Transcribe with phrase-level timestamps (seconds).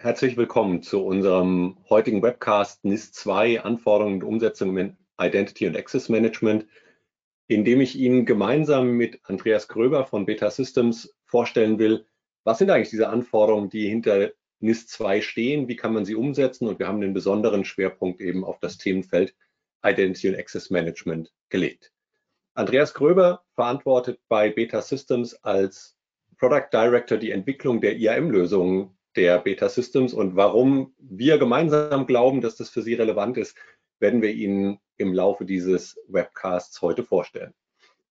[0.00, 6.08] Herzlich willkommen zu unserem heutigen Webcast NIS 2 Anforderungen und Umsetzung im Identity und Access
[6.08, 6.66] Management,
[7.48, 12.06] in dem ich Ihnen gemeinsam mit Andreas Gröber von Beta Systems vorstellen will,
[12.44, 14.30] was sind eigentlich diese Anforderungen, die hinter
[14.60, 18.44] NIS 2 stehen, wie kann man sie umsetzen und wir haben den besonderen Schwerpunkt eben
[18.44, 19.34] auf das Themenfeld
[19.84, 21.92] Identity und Access Management gelegt.
[22.54, 25.96] Andreas Gröber verantwortet bei Beta Systems als
[26.36, 32.56] Product Director die Entwicklung der IAM-Lösungen der Beta Systems und warum wir gemeinsam glauben, dass
[32.56, 33.56] das für Sie relevant ist,
[33.98, 37.54] werden wir Ihnen im Laufe dieses Webcasts heute vorstellen.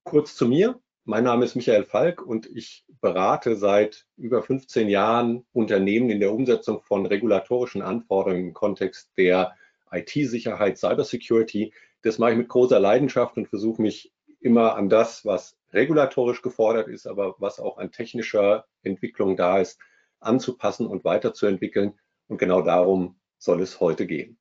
[0.04, 0.80] Kurz zu mir.
[1.04, 6.34] Mein Name ist Michael Falk und ich berate seit über 15 Jahren Unternehmen in der
[6.34, 9.55] Umsetzung von regulatorischen Anforderungen im Kontext der
[9.90, 11.73] IT-Sicherheit, Cybersecurity.
[12.02, 16.88] Das mache ich mit großer Leidenschaft und versuche mich immer an das, was regulatorisch gefordert
[16.88, 19.79] ist, aber was auch an technischer Entwicklung da ist,
[20.20, 21.99] anzupassen und weiterzuentwickeln.
[22.27, 24.38] Und genau darum soll es heute gehen.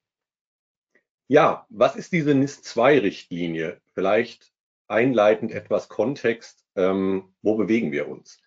[1.28, 3.80] Ja, was ist diese NIS-2-Richtlinie?
[3.94, 4.52] Vielleicht
[4.86, 6.64] einleitend etwas Kontext.
[6.76, 8.40] Ähm, wo bewegen wir uns?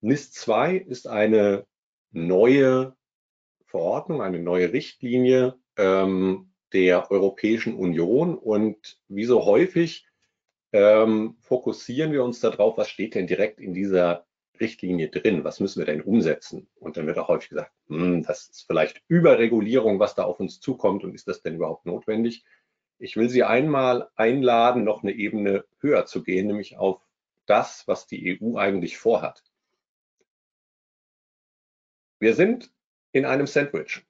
[0.00, 1.66] NIS 2 ist eine
[2.10, 2.96] neue
[3.66, 8.36] Verordnung, eine neue Richtlinie ähm, der Europäischen Union.
[8.36, 10.06] Und wie so häufig
[10.72, 14.25] ähm, fokussieren wir uns darauf, was steht denn direkt in dieser
[14.60, 15.44] Richtlinie drin?
[15.44, 16.68] Was müssen wir denn umsetzen?
[16.80, 20.60] Und dann wird auch häufig gesagt, hm, das ist vielleicht Überregulierung, was da auf uns
[20.60, 22.44] zukommt und ist das denn überhaupt notwendig?
[22.98, 27.00] Ich will Sie einmal einladen, noch eine Ebene höher zu gehen, nämlich auf
[27.44, 29.42] das, was die EU eigentlich vorhat.
[32.18, 32.72] Wir sind
[33.12, 34.06] in einem Sandwich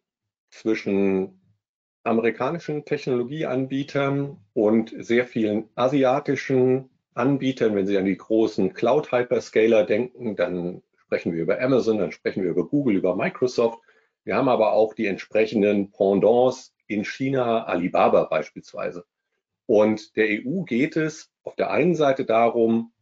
[0.50, 1.41] zwischen
[2.05, 7.75] amerikanischen Technologieanbietern und sehr vielen asiatischen Anbietern.
[7.75, 12.50] Wenn Sie an die großen Cloud-Hyperscaler denken, dann sprechen wir über Amazon, dann sprechen wir
[12.50, 13.78] über Google, über Microsoft.
[14.25, 19.05] Wir haben aber auch die entsprechenden Pendants in China, Alibaba beispielsweise.
[19.67, 22.93] Und der EU geht es auf der einen Seite darum,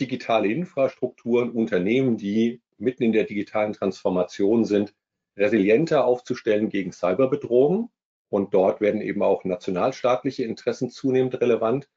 [0.00, 4.94] digitale Infrastrukturen, Unternehmen, die mitten in der digitalen Transformation sind,
[5.36, 7.90] resilienter aufzustellen gegen Cyberbedrohungen.
[8.30, 11.88] Und dort werden eben auch nationalstaatliche Interessen zunehmend relevant.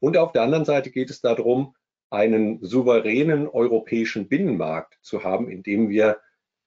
[0.00, 1.74] Und auf der anderen Seite geht es darum,
[2.10, 6.20] einen souveränen europäischen Binnenmarkt zu haben, in dem wir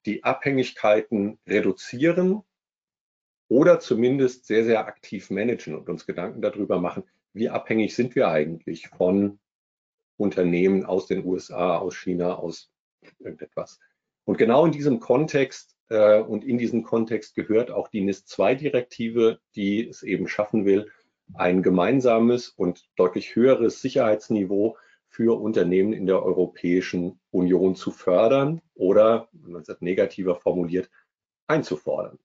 [0.06, 2.42] die Abhängigkeiten reduzieren
[3.48, 8.28] oder zumindest sehr, sehr aktiv managen und uns Gedanken darüber machen, wie abhängig sind wir
[8.28, 9.38] eigentlich von
[10.16, 12.70] Unternehmen aus den USA, aus China, aus
[13.18, 13.80] irgendetwas.
[14.24, 19.88] Und genau in diesem Kontext äh, und in diesem Kontext gehört auch die NIS-2-Direktive, die
[19.88, 20.90] es eben schaffen will,
[21.34, 24.76] ein gemeinsames und deutlich höheres Sicherheitsniveau
[25.08, 30.90] für Unternehmen in der Europäischen Union zu fördern oder, wenn man es negativer formuliert,
[31.46, 32.18] einzufordern.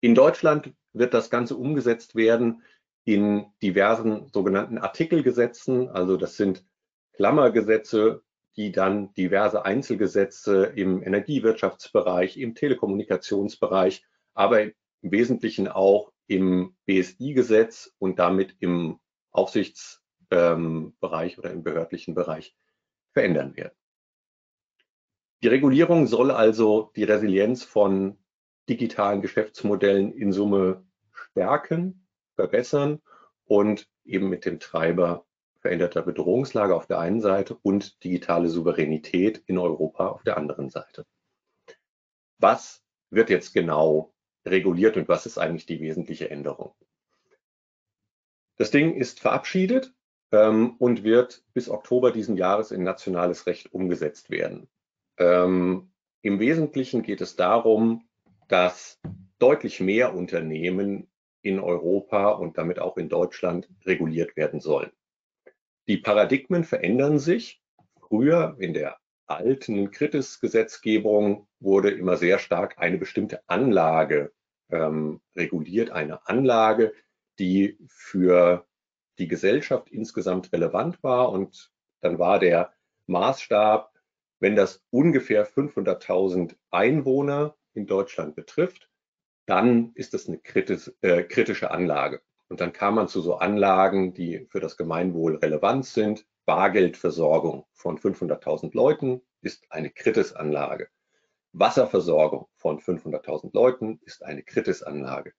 [0.00, 2.62] In Deutschland wird das Ganze umgesetzt werden
[3.04, 5.88] in diversen sogenannten Artikelgesetzen.
[5.88, 6.64] Also das sind
[7.12, 8.22] Klammergesetze,
[8.56, 14.04] die dann diverse Einzelgesetze im Energiewirtschaftsbereich, im Telekommunikationsbereich,
[14.34, 14.72] aber im
[15.02, 18.98] Wesentlichen auch im BSI-Gesetz und damit im
[19.30, 20.00] Aufsichtsbereich
[20.30, 22.56] ähm, oder im behördlichen Bereich
[23.12, 23.76] verändern werden.
[25.42, 28.18] Die Regulierung soll also die Resilienz von
[28.68, 33.00] digitalen Geschäftsmodellen in Summe stärken, verbessern
[33.44, 35.26] und eben mit dem Treiber
[35.60, 41.04] veränderter Bedrohungslage auf der einen Seite und digitale Souveränität in Europa auf der anderen Seite.
[42.38, 44.14] Was wird jetzt genau
[44.46, 46.74] reguliert und was ist eigentlich die wesentliche Änderung.
[48.56, 49.92] Das Ding ist verabschiedet
[50.32, 54.68] ähm, und wird bis Oktober diesen Jahres in nationales Recht umgesetzt werden.
[55.18, 55.90] Ähm,
[56.22, 58.08] Im Wesentlichen geht es darum,
[58.48, 59.00] dass
[59.38, 61.10] deutlich mehr Unternehmen
[61.42, 64.90] in Europa und damit auch in Deutschland reguliert werden sollen.
[65.86, 67.62] Die Paradigmen verändern sich.
[68.00, 74.32] Früher in der alten Kritis-Gesetzgebung wurde immer sehr stark eine bestimmte Anlage
[74.70, 76.92] ähm, reguliert, eine Anlage,
[77.38, 78.66] die für
[79.18, 81.30] die Gesellschaft insgesamt relevant war.
[81.30, 82.72] Und dann war der
[83.06, 83.92] Maßstab,
[84.40, 88.90] wenn das ungefähr 500.000 Einwohner in Deutschland betrifft,
[89.46, 92.20] dann ist das eine kritis, äh, kritische Anlage.
[92.48, 96.26] Und dann kam man zu so Anlagen, die für das Gemeinwohl relevant sind.
[96.44, 100.88] Bargeldversorgung von 500.000 Leuten ist eine Kritisanlage.
[101.58, 105.32] Wasserversorgung von 500.000 Leuten ist eine Kritisanlage.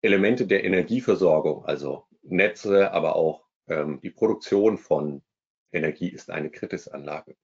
[0.00, 5.22] Elemente der Energieversorgung, also Netze, aber auch ähm, die Produktion von
[5.70, 7.36] Energie ist eine Kritisanlage.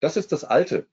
[0.00, 0.86] Das ist das alte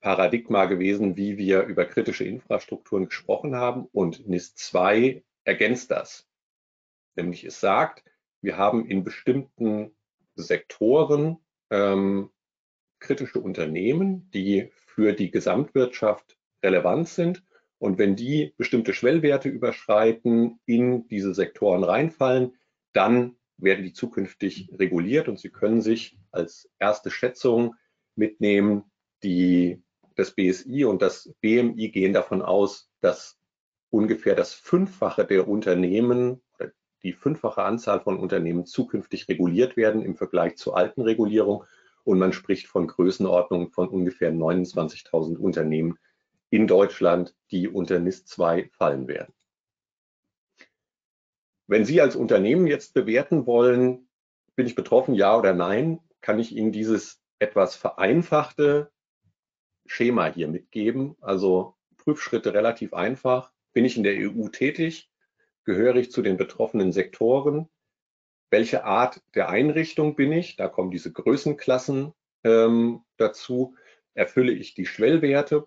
[0.00, 3.86] Paradigma gewesen, wie wir über kritische Infrastrukturen gesprochen haben.
[3.92, 6.28] Und NIS 2 ergänzt das.
[7.14, 8.02] Nämlich es sagt,
[8.40, 9.94] wir haben in bestimmten
[10.34, 11.38] Sektoren
[11.70, 12.30] ähm,
[12.98, 17.42] kritische Unternehmen, die für die Gesamtwirtschaft relevant sind.
[17.78, 22.54] Und wenn die bestimmte Schwellwerte überschreiten, in diese Sektoren reinfallen,
[22.92, 27.74] dann werden die zukünftig reguliert und Sie können sich als erste Schätzung
[28.14, 28.84] mitnehmen,
[29.22, 29.82] die,
[30.16, 33.38] das BSI und das BMI gehen davon aus, dass
[33.90, 36.72] ungefähr das Fünffache der Unternehmen oder
[37.02, 41.64] die fünffache Anzahl von Unternehmen zukünftig reguliert werden im Vergleich zur alten Regulierung.
[42.04, 45.98] Und man spricht von Größenordnungen von ungefähr 29.000 Unternehmen
[46.50, 49.32] in Deutschland, die unter NIS 2 fallen werden.
[51.66, 54.08] Wenn Sie als Unternehmen jetzt bewerten wollen,
[54.56, 58.90] bin ich betroffen, ja oder nein, kann ich Ihnen dieses etwas vereinfachte
[59.86, 61.16] Schema hier mitgeben.
[61.20, 63.52] Also Prüfschritte relativ einfach.
[63.72, 65.10] Bin ich in der EU tätig?
[65.64, 67.68] Gehöre ich zu den betroffenen Sektoren?
[68.52, 70.56] Welche Art der Einrichtung bin ich?
[70.56, 72.12] Da kommen diese Größenklassen
[72.44, 73.76] ähm, dazu.
[74.12, 75.66] Erfülle ich die Schwellwerte?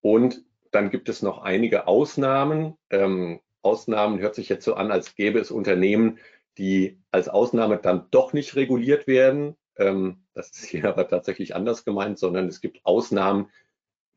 [0.00, 0.42] Und
[0.72, 2.76] dann gibt es noch einige Ausnahmen.
[2.90, 6.18] Ähm, Ausnahmen hört sich jetzt so an, als gäbe es Unternehmen,
[6.58, 9.54] die als Ausnahme dann doch nicht reguliert werden.
[9.76, 13.52] Ähm, das ist hier aber tatsächlich anders gemeint, sondern es gibt Ausnahmen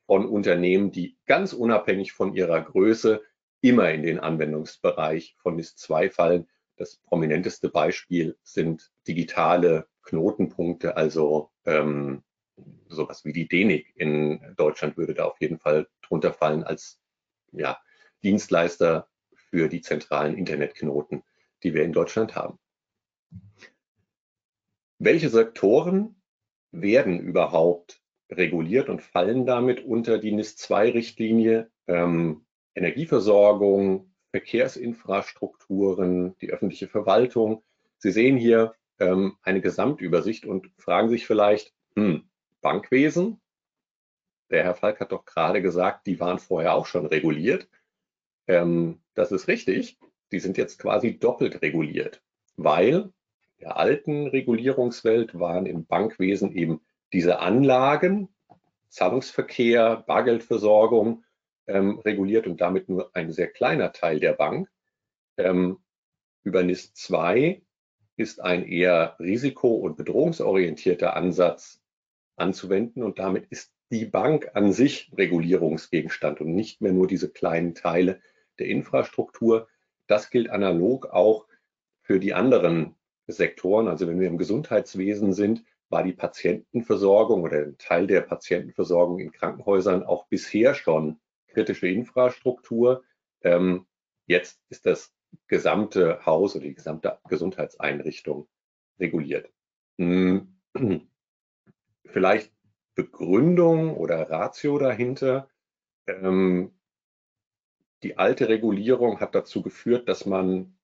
[0.07, 3.21] von Unternehmen, die ganz unabhängig von ihrer Größe
[3.61, 6.47] immer in den Anwendungsbereich von NIS 2 fallen.
[6.77, 12.23] Das prominenteste Beispiel sind digitale Knotenpunkte, also ähm,
[12.87, 16.99] sowas wie die DENIC in Deutschland würde da auf jeden Fall drunter fallen als
[17.51, 17.77] ja,
[18.23, 21.23] Dienstleister für die zentralen Internetknoten,
[21.63, 22.59] die wir in Deutschland haben.
[24.99, 26.21] Welche Sektoren
[26.71, 31.71] werden überhaupt reguliert und fallen damit unter die NIS-2-Richtlinie?
[31.87, 32.45] Ähm,
[32.75, 37.63] Energieversorgung, Verkehrsinfrastrukturen, die öffentliche Verwaltung.
[37.97, 42.23] Sie sehen hier ähm, eine Gesamtübersicht und fragen sich vielleicht, hm,
[42.61, 43.39] Bankwesen,
[44.49, 47.67] der Herr Falk hat doch gerade gesagt, die waren vorher auch schon reguliert.
[48.47, 49.97] Ähm, das ist richtig.
[50.31, 52.21] Die sind jetzt quasi doppelt reguliert,
[52.55, 53.11] weil
[53.59, 56.81] der alten Regulierungswelt waren im Bankwesen eben
[57.11, 58.29] diese Anlagen,
[58.89, 61.23] Zahlungsverkehr, Bargeldversorgung
[61.67, 64.69] ähm, reguliert und damit nur ein sehr kleiner Teil der Bank.
[65.37, 65.79] Ähm,
[66.43, 67.61] über NIS 2
[68.15, 71.81] ist ein eher risiko- und bedrohungsorientierter Ansatz
[72.35, 77.73] anzuwenden und damit ist die Bank an sich Regulierungsgegenstand und nicht mehr nur diese kleinen
[77.75, 78.21] Teile
[78.59, 79.67] der Infrastruktur.
[80.07, 81.47] Das gilt analog auch
[82.01, 82.95] für die anderen
[83.27, 83.87] Sektoren.
[83.87, 89.31] Also wenn wir im Gesundheitswesen sind, war die Patientenversorgung oder ein Teil der Patientenversorgung in
[89.31, 91.19] Krankenhäusern auch bisher schon
[91.57, 93.03] kritische Infrastruktur.
[93.41, 93.87] Ähm,
[94.27, 95.11] jetzt ist das
[95.47, 98.47] gesamte Haus oder die gesamte Gesundheitseinrichtung
[98.99, 99.51] reguliert.
[99.97, 100.55] Hm.
[102.05, 102.53] Vielleicht
[102.93, 105.49] Begründung oder Ratio dahinter.
[106.05, 106.77] Ähm,
[108.03, 110.77] die alte Regulierung hat dazu geführt, dass man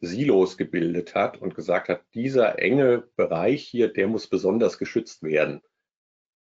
[0.00, 5.60] Silos gebildet hat und gesagt hat, dieser enge Bereich hier, der muss besonders geschützt werden.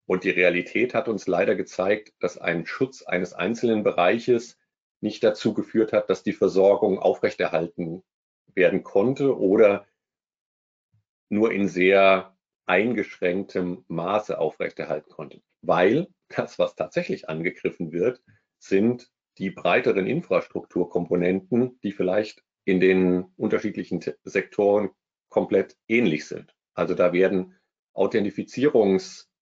[0.07, 4.57] Und die Realität hat uns leider gezeigt, dass ein Schutz eines einzelnen Bereiches
[5.01, 8.03] nicht dazu geführt hat, dass die Versorgung aufrechterhalten
[8.55, 9.85] werden konnte oder
[11.29, 15.41] nur in sehr eingeschränktem Maße aufrechterhalten konnte.
[15.61, 18.23] Weil das, was tatsächlich angegriffen wird,
[18.59, 24.89] sind die breiteren Infrastrukturkomponenten, die vielleicht in den unterschiedlichen Sektoren
[25.29, 26.55] komplett ähnlich sind.
[26.73, 27.55] Also da werden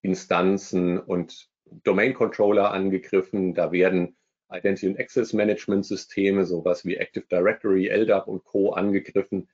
[0.06, 1.50] Authentifizierungsinstanzen und
[1.84, 4.16] Domain Controller angegriffen, da werden
[4.52, 8.74] Identity and Access Management Systeme, sowas wie Active Directory, LDAP und Co.
[8.74, 9.50] angegriffen.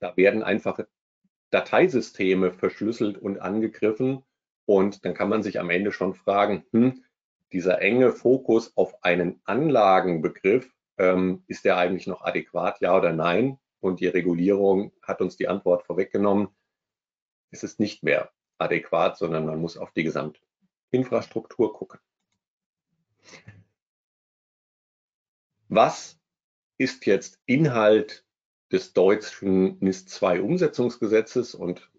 [0.00, 0.80] Da werden einfach
[1.50, 4.24] Dateisysteme verschlüsselt und angegriffen.
[4.66, 7.04] Und dann kann man sich am Ende schon fragen, hm,
[7.52, 10.68] dieser enge Fokus auf einen Anlagenbegriff,
[10.98, 13.58] ähm, ist der eigentlich noch adäquat, ja oder nein?
[13.80, 16.48] Und die Regulierung hat uns die Antwort vorweggenommen.
[17.50, 22.00] Es ist nicht mehr adäquat, sondern man muss auf die Gesamtinfrastruktur gucken.
[25.68, 26.18] Was
[26.78, 28.26] ist jetzt Inhalt
[28.70, 31.90] des deutschen NIS 2 Umsetzungsgesetzes und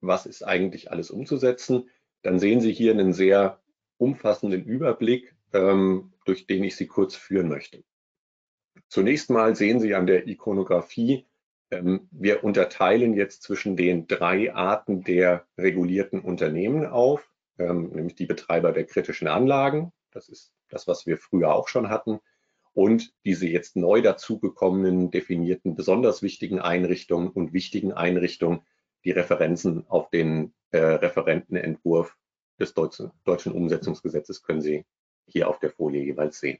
[0.00, 1.90] was ist eigentlich alles umzusetzen?
[2.22, 3.62] Dann sehen Sie hier einen sehr
[3.98, 7.84] umfassenden Überblick, ähm, durch den ich Sie kurz führen möchte.
[8.88, 11.26] Zunächst mal sehen Sie an der Ikonografie,
[11.70, 17.28] wir unterteilen jetzt zwischen den drei Arten der regulierten Unternehmen auf.
[17.58, 19.92] ähm, nämlich die Betreiber der kritischen Anlagen.
[20.10, 22.20] Das ist das, was wir früher auch schon hatten.
[22.72, 28.62] Und diese jetzt neu dazugekommenen definierten besonders wichtigen Einrichtungen und wichtigen Einrichtungen,
[29.04, 32.16] die Referenzen auf den äh, Referentenentwurf
[32.58, 34.84] des deutschen Umsetzungsgesetzes können Sie
[35.26, 36.58] hier auf der Folie jeweils sehen.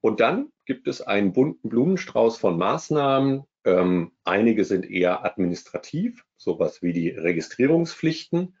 [0.00, 3.44] Und dann gibt es einen bunten Blumenstrauß von Maßnahmen.
[3.64, 8.56] Ähm, einige sind eher administrativ, sowas wie die Registrierungspflichten.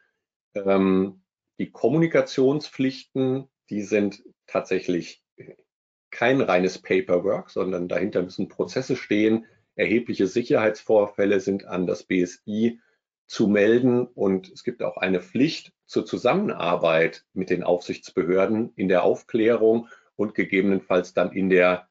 [0.54, 1.22] Ähm,
[1.58, 5.22] die Kommunikationspflichten, die sind tatsächlich
[6.10, 9.46] kein reines Paperwork, sondern dahinter müssen Prozesse stehen.
[9.74, 12.80] Erhebliche Sicherheitsvorfälle sind an das BSI
[13.26, 19.04] zu melden und es gibt auch eine Pflicht zur Zusammenarbeit mit den Aufsichtsbehörden in der
[19.04, 21.88] Aufklärung und gegebenenfalls dann in der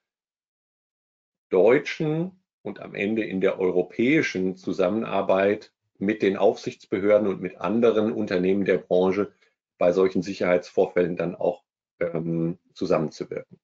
[1.50, 8.66] deutschen und am Ende in der europäischen Zusammenarbeit mit den Aufsichtsbehörden und mit anderen Unternehmen
[8.66, 9.32] der Branche
[9.78, 11.64] bei solchen Sicherheitsvorfällen dann auch
[12.00, 13.60] ähm, zusammenzuwirken.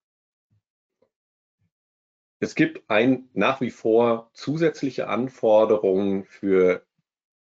[2.39, 6.85] Es gibt ein nach wie vor zusätzliche Anforderungen für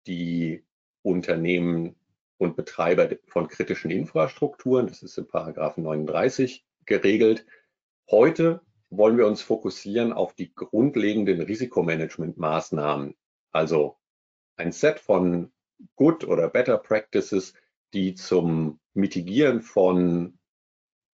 [0.06, 0.64] die
[1.02, 1.96] Unternehmen
[2.38, 4.86] und Betreiber von kritischen Infrastrukturen.
[4.86, 7.46] Das ist in Paragraphen 39 geregelt.
[8.10, 8.60] Heute
[8.92, 13.16] wollen wir uns fokussieren auf die grundlegenden Risikomanagementmaßnahmen,
[13.50, 13.96] also
[14.56, 15.50] ein Set von
[15.96, 17.54] Good oder Better Practices,
[17.94, 20.38] die zum Mitigieren von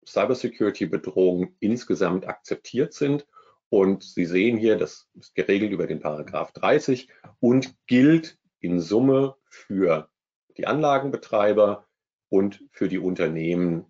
[0.04, 3.26] Cybersecurity-Bedrohungen insgesamt akzeptiert sind.
[3.70, 7.08] Und Sie sehen hier, das ist geregelt über den Paragraph 30
[7.38, 10.10] und gilt in Summe für
[10.56, 11.86] die Anlagenbetreiber
[12.28, 13.86] und für die Unternehmen,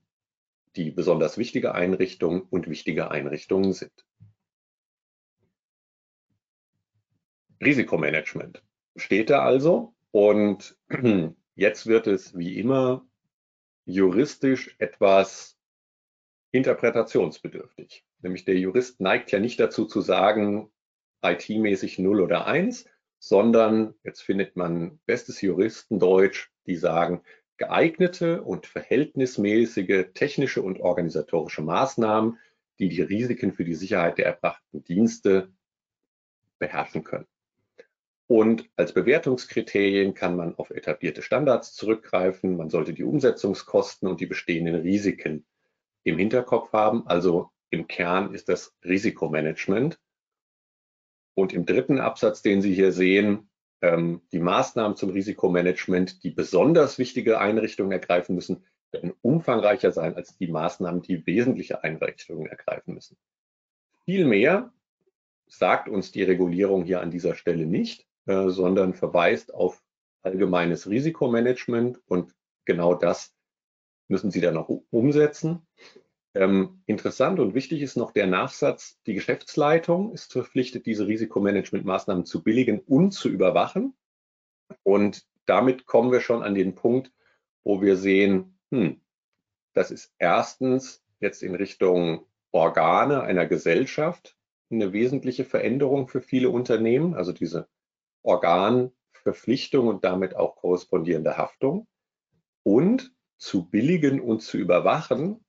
[0.76, 4.06] die besonders wichtige Einrichtungen und wichtige Einrichtungen sind.
[7.60, 8.62] Risikomanagement
[8.96, 10.76] steht da also und
[11.54, 13.06] jetzt wird es wie immer
[13.84, 15.58] juristisch etwas
[16.50, 18.04] interpretationsbedürftig.
[18.20, 20.70] Nämlich der Jurist neigt ja nicht dazu zu sagen,
[21.22, 27.22] IT-mäßig 0 oder 1, sondern jetzt findet man bestes Juristendeutsch, die sagen,
[27.58, 32.38] geeignete und verhältnismäßige technische und organisatorische Maßnahmen,
[32.78, 35.52] die die Risiken für die Sicherheit der erbrachten Dienste
[36.58, 37.26] beherrschen können.
[38.28, 42.56] Und als Bewertungskriterien kann man auf etablierte Standards zurückgreifen.
[42.56, 45.46] Man sollte die Umsetzungskosten und die bestehenden Risiken
[46.04, 47.06] im Hinterkopf haben.
[47.06, 49.98] Also im Kern ist das Risikomanagement.
[51.34, 53.47] Und im dritten Absatz, den Sie hier sehen,
[53.80, 60.48] die Maßnahmen zum Risikomanagement, die besonders wichtige Einrichtungen ergreifen müssen, werden umfangreicher sein als die
[60.48, 63.16] Maßnahmen, die wesentliche Einrichtungen ergreifen müssen.
[64.04, 64.72] Vielmehr
[65.46, 69.82] sagt uns die Regulierung hier an dieser Stelle nicht, äh, sondern verweist auf
[70.22, 73.34] allgemeines Risikomanagement und genau das
[74.08, 75.66] müssen Sie dann noch umsetzen.
[76.38, 82.44] Ähm, interessant und wichtig ist noch der Nachsatz, die Geschäftsleitung ist verpflichtet, diese Risikomanagementmaßnahmen zu
[82.44, 83.96] billigen und zu überwachen.
[84.84, 87.12] Und damit kommen wir schon an den Punkt,
[87.64, 89.00] wo wir sehen, hm,
[89.72, 94.36] das ist erstens jetzt in Richtung Organe einer Gesellschaft
[94.70, 97.68] eine wesentliche Veränderung für viele Unternehmen, also diese
[98.22, 101.88] Organverpflichtung und damit auch korrespondierende Haftung.
[102.62, 105.44] Und zu billigen und zu überwachen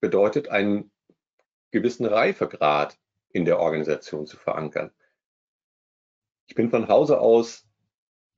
[0.00, 0.90] bedeutet, einen
[1.70, 2.98] gewissen Reifegrad
[3.30, 4.90] in der Organisation zu verankern.
[6.46, 7.66] Ich bin von Hause aus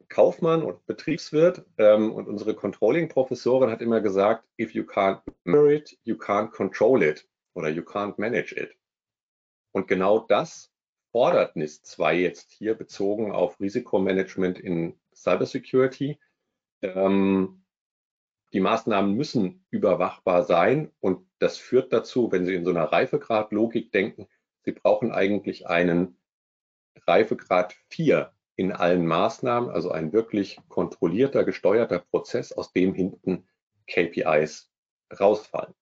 [0.09, 5.99] Kaufmann und Betriebswirt ähm, und unsere Controlling-Professorin hat immer gesagt, if you can't measure it,
[6.05, 8.75] you can't control it oder you can't manage it.
[9.73, 10.73] Und genau das
[11.13, 16.19] fordert NIS 2 jetzt hier bezogen auf Risikomanagement in Cybersecurity.
[16.83, 17.58] Ähm,
[18.53, 23.93] die Maßnahmen müssen überwachbar sein und das führt dazu, wenn Sie in so einer Reifegrad-Logik
[23.93, 24.27] denken,
[24.65, 26.19] Sie brauchen eigentlich einen
[27.07, 33.47] Reifegrad 4 in allen Maßnahmen, also ein wirklich kontrollierter, gesteuerter Prozess, aus dem hinten
[33.87, 34.71] KPIs
[35.19, 35.75] rausfallen.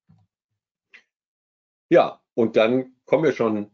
[1.89, 3.71] Ja, und dann kommen wir schon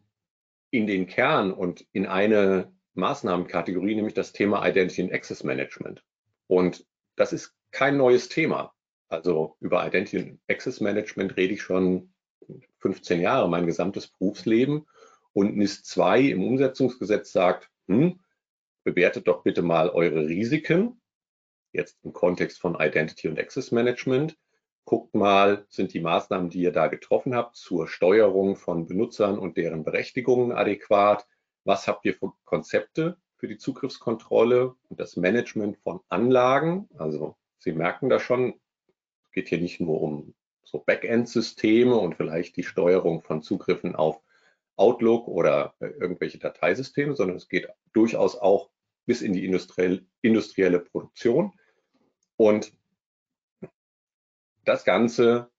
[0.71, 6.05] in den Kern und in eine Maßnahmenkategorie, nämlich das Thema Identity and Access Management.
[6.47, 8.75] Und das ist kein neues Thema.
[9.13, 12.15] Also über Identity and Access Management rede ich schon
[12.79, 14.87] 15 Jahre, mein gesamtes Berufsleben.
[15.35, 18.21] Und NIS 2 im Umsetzungsgesetz sagt, hm,
[18.85, 20.99] bewertet doch bitte mal eure Risiken,
[21.73, 24.39] jetzt im Kontext von Identity und Access Management.
[24.87, 29.59] Guckt mal, sind die Maßnahmen, die ihr da getroffen habt, zur Steuerung von Benutzern und
[29.59, 31.27] deren Berechtigungen adäquat?
[31.65, 37.73] Was habt ihr für Konzepte für die Zugriffskontrolle und das Management von Anlagen, also Sie
[37.73, 38.55] merken das schon,
[39.33, 40.35] geht hier nicht nur um
[40.65, 44.21] so Backend-Systeme und vielleicht die Steuerung von Zugriffen auf
[44.77, 48.71] Outlook oder äh, irgendwelche Dateisysteme, sondern es geht durchaus auch
[49.07, 51.53] bis in die industriell, industrielle Produktion.
[52.37, 52.73] Und
[54.65, 55.51] das Ganze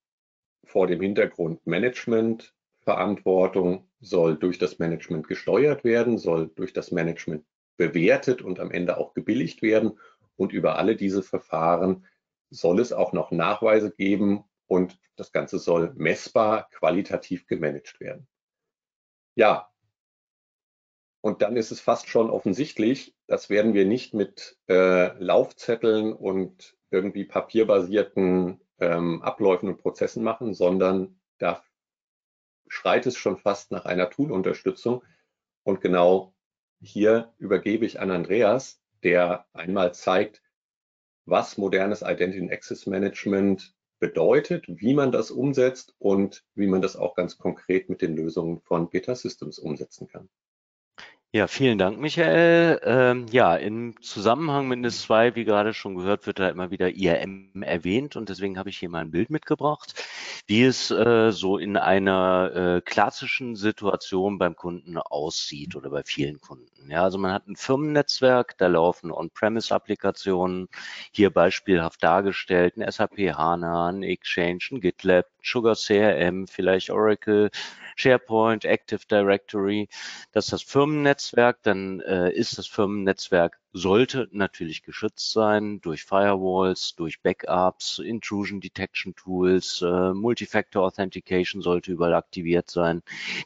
[0.64, 7.46] vor dem Hintergrund Management, Verantwortung soll durch das Management gesteuert werden, soll durch das Management
[7.78, 10.00] bewertet und am Ende auch gebilligt werden.
[10.36, 12.06] Und über alle diese Verfahren
[12.54, 18.28] soll es auch noch Nachweise geben und das Ganze soll messbar, qualitativ gemanagt werden.
[19.36, 19.74] Ja,
[21.22, 26.76] und dann ist es fast schon offensichtlich, das werden wir nicht mit äh, Laufzetteln und
[26.92, 31.64] irgendwie papierbasierten ähm, Abläufen und Prozessen machen, sondern da
[32.68, 35.02] schreit es schon fast nach einer Tool-Unterstützung.
[35.64, 36.36] Und genau
[36.82, 40.43] hier übergebe ich an Andreas, der einmal zeigt,
[41.26, 47.16] was modernes Identity Access Management bedeutet, wie man das umsetzt und wie man das auch
[47.16, 50.30] ganz konkret mit den Lösungen von Beta Systems umsetzen kann.
[51.36, 52.80] Ja, vielen Dank, Michael.
[52.84, 56.92] Ähm, ja, im Zusammenhang mit NIS 2, wie gerade schon gehört, wird da immer wieder
[56.92, 59.96] IRM erwähnt und deswegen habe ich hier mal ein Bild mitgebracht,
[60.46, 66.40] wie es äh, so in einer äh, klassischen Situation beim Kunden aussieht oder bei vielen
[66.40, 66.92] Kunden.
[66.92, 70.68] Ja, also man hat ein Firmennetzwerk, da laufen On-Premise-Applikationen,
[71.12, 77.50] hier beispielhaft dargestellt, ein SAP HANA, ein Exchange, ein GitLab, Sugar CRM, vielleicht Oracle,
[77.96, 79.90] SharePoint, Active Directory.
[80.32, 81.60] Das ist das Firmennetzwerk.
[81.64, 89.16] Dann äh, ist das Firmennetzwerk sollte natürlich geschützt sein durch Firewalls, durch Backups, Intrusion Detection
[89.16, 93.02] Tools, äh, Multifactor Authentication sollte überall aktiviert sein.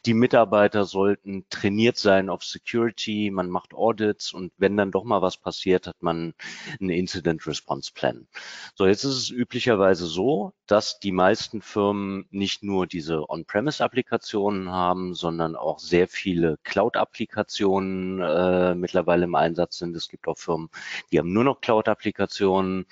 [0.06, 5.22] Die Mitarbeiter sollten trainiert sein auf Security, man macht Audits und wenn dann doch mal
[5.22, 6.34] was passiert, hat man
[6.80, 8.28] einen Incident Response Plan.
[8.76, 15.14] So, jetzt ist es üblicherweise so, dass die meisten Firmen nicht nur diese On-Premise-Applikationen haben,
[15.14, 19.96] sondern auch sehr viele Cloud-Applikationen äh, mittlerweile im Einsatz sind.
[19.96, 20.70] Es gibt auch Firmen,
[21.12, 22.86] die haben nur noch Cloud-Applikationen.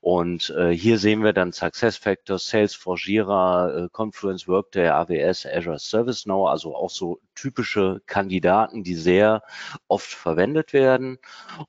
[0.00, 6.48] Und äh, hier sehen wir dann SuccessFactors, Salesforce, Jira, äh, Confluence, Workday, AWS, Azure ServiceNow,
[6.48, 9.42] also auch so typische Kandidaten, die sehr
[9.88, 11.18] oft verwendet werden.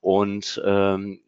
[0.02, 1.22] Und ähm,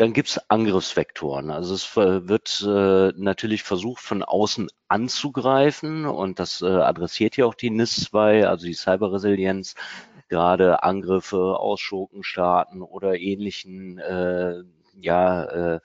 [0.00, 1.50] dann gibt es Angriffsvektoren.
[1.50, 7.54] Also es wird äh, natürlich versucht, von außen anzugreifen und das äh, adressiert ja auch
[7.54, 9.74] die NIS 2, also die Cyberresilienz,
[10.30, 14.62] gerade Angriffe aus Schurkenstaaten oder ähnlichen äh,
[15.02, 15.80] ja, äh,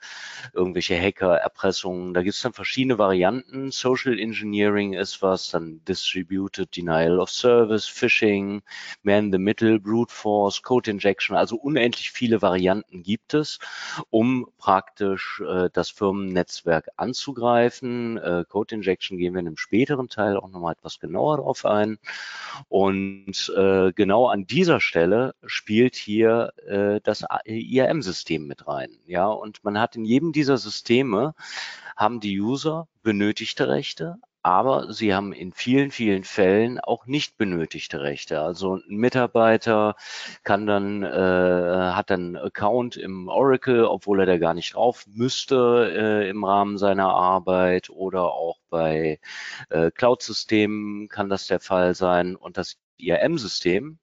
[0.52, 2.14] irgendwelche Hacker, Erpressungen.
[2.14, 3.70] Da gibt es dann verschiedene Varianten.
[3.70, 8.62] Social Engineering ist was, dann Distributed Denial of Service, Phishing,
[9.02, 11.36] Man the Middle, Brute Force, Code Injection.
[11.36, 13.58] Also unendlich viele Varianten gibt es,
[14.10, 18.18] um praktisch äh, das Firmennetzwerk anzugreifen.
[18.18, 21.98] Äh, Code Injection gehen wir in einem späteren Teil auch nochmal etwas genauer drauf ein.
[22.68, 28.90] Und äh, genau an dieser Stelle spielt hier äh, das IAM-System mit rein.
[29.06, 31.34] Ja, und man hat in jedem dieser Systeme
[31.96, 38.00] haben die User benötigte Rechte, aber sie haben in vielen, vielen Fällen auch nicht benötigte
[38.00, 38.40] Rechte.
[38.40, 39.96] Also ein Mitarbeiter
[40.44, 45.92] kann dann, äh, hat dann Account im Oracle, obwohl er da gar nicht drauf müsste
[45.92, 49.18] äh, im Rahmen seiner Arbeit oder auch bei
[49.70, 52.36] äh, Cloud-Systemen kann das der Fall sein.
[52.36, 53.98] Und das IAM-System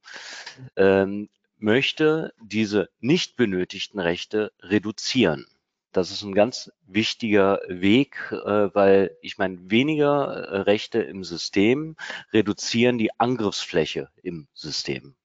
[0.75, 1.29] ähm,
[1.63, 5.47] möchte diese nicht benötigten Rechte reduzieren.
[5.93, 11.95] Das ist ein ganz wichtiger Weg, äh, weil ich meine, weniger äh, Rechte im System
[12.33, 15.15] reduzieren die Angriffsfläche im System.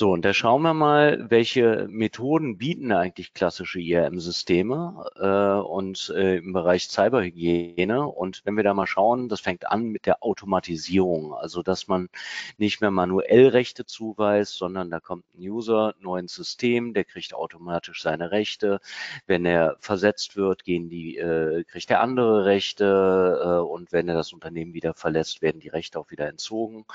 [0.00, 6.38] So, und da schauen wir mal, welche Methoden bieten eigentlich klassische IRM-Systeme äh, und äh,
[6.38, 8.08] im Bereich Cyberhygiene.
[8.08, 12.08] Und wenn wir da mal schauen, das fängt an mit der Automatisierung, also dass man
[12.56, 17.34] nicht mehr manuell Rechte zuweist, sondern da kommt ein User, neu ins System, der kriegt
[17.34, 18.80] automatisch seine Rechte.
[19.26, 24.14] Wenn er versetzt wird, gehen die, äh, kriegt er andere Rechte äh, und wenn er
[24.14, 26.86] das Unternehmen wieder verlässt, werden die Rechte auch wieder entzogen.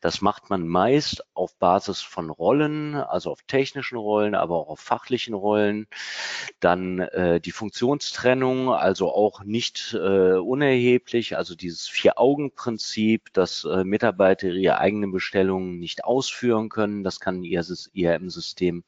[0.00, 4.80] Das macht man meist auf Basis von Rollen, also auf technischen Rollen, aber auch auf
[4.80, 5.86] fachlichen Rollen.
[6.60, 14.48] Dann äh, die Funktionstrennung, also auch nicht äh, unerheblich, also dieses Vier-Augen-Prinzip, dass äh, Mitarbeiter
[14.48, 17.02] ihre eigenen Bestellungen nicht ausführen können.
[17.02, 18.84] Das kann ihr IRM-System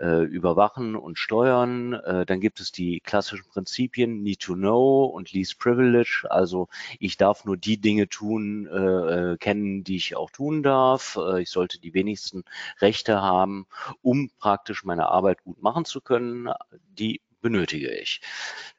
[0.00, 1.92] äh, überwachen und steuern.
[1.92, 7.18] Äh, dann gibt es die klassischen Prinzipien Need to Know und Least Privilege, also ich
[7.18, 11.18] darf nur die Dinge tun, äh, äh kennen, die ich auch tun darf.
[11.20, 12.44] Äh, ich sollte die wenigsten
[12.80, 13.66] Rechte haben,
[14.02, 16.50] um praktisch meine Arbeit gut machen zu können.
[16.70, 18.22] Die benötige ich.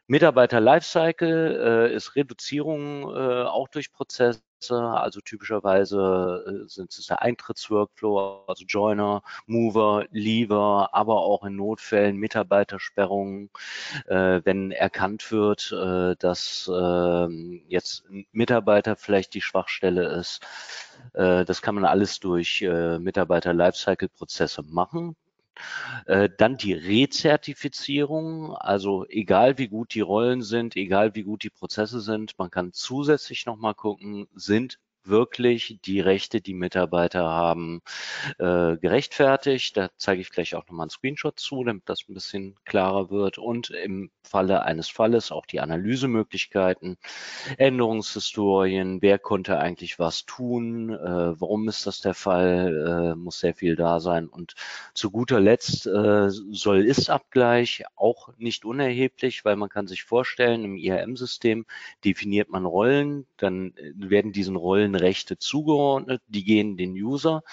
[0.08, 4.42] Mitarbeiter Lifecycle äh, ist Reduzierung äh, auch durch Prozesse.
[4.72, 12.18] Also typischerweise äh, sind es der Eintrittsworkflow, also Joiner, Mover, Lever, aber auch in Notfällen
[12.18, 13.52] Mitarbeitersperrungen,
[14.08, 20.42] äh, wenn erkannt wird, äh, dass ähm, jetzt ein Mitarbeiter vielleicht die Schwachstelle ist.
[21.16, 25.16] Äh, das kann man alles durch Mitarbeiter Lifecycle-Prozesse machen.
[26.06, 31.50] Äh, dann die Rezertifizierung, also egal wie gut die Rollen sind, egal wie gut die
[31.50, 37.82] Prozesse sind, man kann zusätzlich nochmal gucken, sind wirklich die Rechte, die Mitarbeiter haben,
[38.40, 39.78] äh, gerechtfertigt.
[39.78, 43.38] Da zeige ich gleich auch nochmal einen Screenshot zu, damit das ein bisschen klarer wird.
[43.38, 46.98] Und im Falle eines Falles auch die Analysemöglichkeiten,
[47.58, 53.54] Änderungshistorien, wer konnte eigentlich was tun, äh, warum ist das der Fall, äh, muss sehr
[53.54, 54.28] viel da sein.
[54.28, 54.56] Und
[54.94, 60.78] zu guter Letzt äh, soll Ist-Abgleich auch nicht unerheblich, weil man kann sich vorstellen, im
[60.78, 61.66] IRM-System
[62.04, 67.44] definiert man Rollen, dann werden diesen Rollen Rechte zugeordnet, die gehen den User.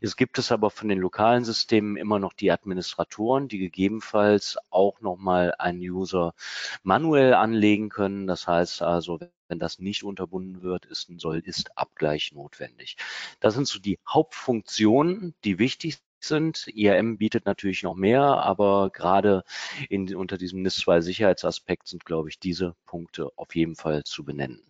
[0.00, 5.00] Es gibt es aber von den lokalen Systemen immer noch die Administratoren, die gegebenenfalls auch
[5.00, 6.34] nochmal einen User
[6.82, 8.26] manuell anlegen können.
[8.26, 12.96] Das heißt also, wenn das nicht unterbunden wird, ist ein Soll-Ist-Abgleich notwendig.
[13.40, 16.66] Das sind so die Hauptfunktionen, die wichtig sind.
[16.68, 19.44] IAM bietet natürlich noch mehr, aber gerade
[19.88, 24.62] in, unter diesem NIS-2-Sicherheitsaspekt sind, glaube ich, diese Punkte auf jeden Fall zu benennen.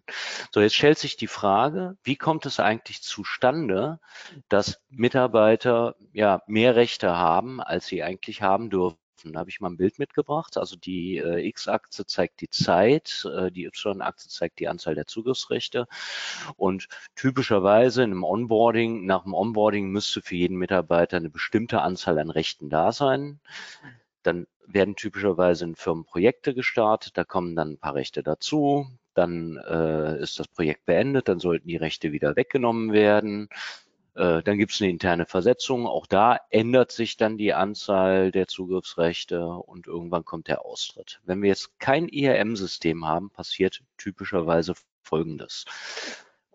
[0.53, 4.01] So, jetzt stellt sich die Frage, wie kommt es eigentlich zustande,
[4.49, 8.99] dass Mitarbeiter ja mehr Rechte haben, als sie eigentlich haben dürfen?
[9.25, 10.57] Da habe ich mal ein Bild mitgebracht.
[10.57, 15.87] Also die äh, X-Achse zeigt die Zeit, äh, die Y-Achse zeigt die Anzahl der Zugriffsrechte.
[16.57, 22.19] Und typischerweise in einem Onboarding, nach dem Onboarding müsste für jeden Mitarbeiter eine bestimmte Anzahl
[22.19, 23.41] an Rechten da sein.
[24.23, 28.87] Dann werden typischerweise in Firmen Projekte gestartet, da kommen dann ein paar Rechte dazu.
[29.15, 33.49] Dann äh, ist das Projekt beendet, dann sollten die Rechte wieder weggenommen werden.
[34.21, 35.87] Äh, dann gibt es eine interne Versetzung.
[35.87, 41.21] Auch da ändert sich dann die Anzahl der Zugriffsrechte und irgendwann kommt der Austritt.
[41.25, 45.65] Wenn wir jetzt kein IRM-System haben, passiert typischerweise Folgendes.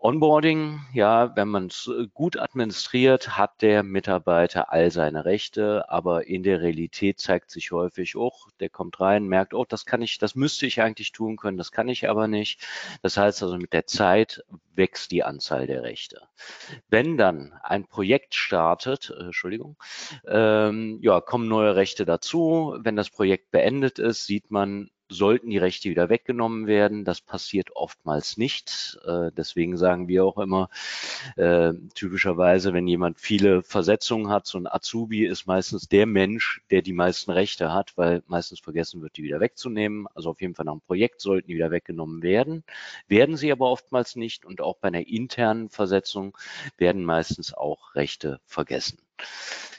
[0.06, 6.28] Onboarding, ja, wenn man es äh, gut administriert, hat der Mitarbeiter all seine Rechte, aber
[6.28, 10.20] in der Realität zeigt sich häufig, oh, der kommt rein, merkt, oh, das kann ich,
[10.20, 12.64] das müsste ich eigentlich tun können, das kann ich aber nicht.
[13.02, 14.44] Das heißt also, mit der Zeit
[14.76, 16.22] wächst die Anzahl der Rechte.
[16.88, 19.76] Wenn dann ein Projekt startet, äh, Entschuldigung,
[20.28, 22.78] ähm, ja, kommen neue Rechte dazu.
[22.80, 27.06] Wenn das Projekt beendet ist, sieht man, sollten die Rechte wieder weggenommen werden.
[27.06, 29.00] Das passiert oftmals nicht.
[29.06, 30.70] Äh, deswegen sagen wir auch immer,
[31.38, 36.82] äh, typischerweise, wenn jemand viele Versetzungen hat, so ein Azubi ist meistens der Mensch, der
[36.82, 40.08] die meisten Rechte hat, weil meistens vergessen wird, die wieder wegzunehmen.
[40.14, 42.64] Also auf jeden Fall nach einem Projekt sollten die wieder weggenommen werden.
[43.08, 46.38] Werden sie aber oftmals nicht und auch bei einer internen Versetzung
[46.78, 49.00] werden meistens auch Rechte vergessen.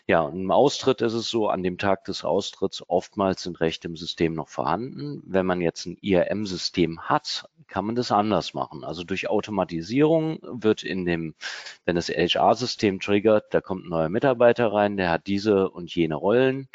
[0.09, 3.89] Ja, und im Austritt ist es so, an dem Tag des Austritts oftmals sind Rechte
[3.89, 5.21] im System noch vorhanden.
[5.27, 8.85] Wenn man jetzt ein IRM-System hat, kann man das anders machen.
[8.85, 11.35] Also durch Automatisierung wird in dem,
[11.85, 16.15] wenn das HR-System triggert, da kommt ein neuer Mitarbeiter rein, der hat diese und jene
[16.15, 16.69] Rollen,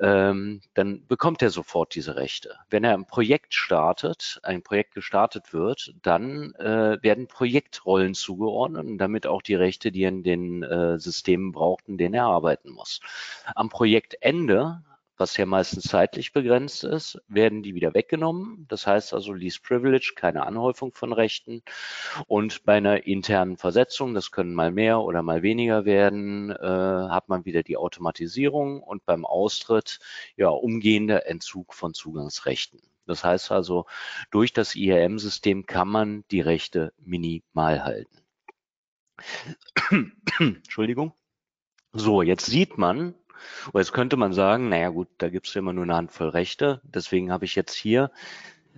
[0.00, 2.56] ähm, dann bekommt er sofort diese Rechte.
[2.68, 8.98] Wenn er ein Projekt startet, ein Projekt gestartet wird, dann äh, werden Projektrollen zugeordnet und
[8.98, 12.70] damit auch die Rechte, die er in den äh, Systemen braucht, in denen er arbeiten
[12.70, 13.00] muss.
[13.54, 14.82] Am Projektende
[15.16, 18.66] was ja meistens zeitlich begrenzt ist, werden die wieder weggenommen.
[18.68, 21.62] Das heißt also Least Privilege, keine Anhäufung von Rechten.
[22.26, 27.28] Und bei einer internen Versetzung, das können mal mehr oder mal weniger werden, äh, hat
[27.28, 30.00] man wieder die Automatisierung und beim Austritt
[30.36, 32.80] ja umgehender Entzug von Zugangsrechten.
[33.06, 33.86] Das heißt also,
[34.30, 38.20] durch das IRM-System kann man die Rechte minimal halten.
[40.38, 41.14] Entschuldigung.
[41.98, 43.14] So, jetzt sieht man,
[43.72, 46.28] und jetzt könnte man sagen, naja gut, da gibt es ja immer nur eine Handvoll
[46.28, 46.80] Rechte.
[46.84, 48.10] Deswegen habe ich jetzt hier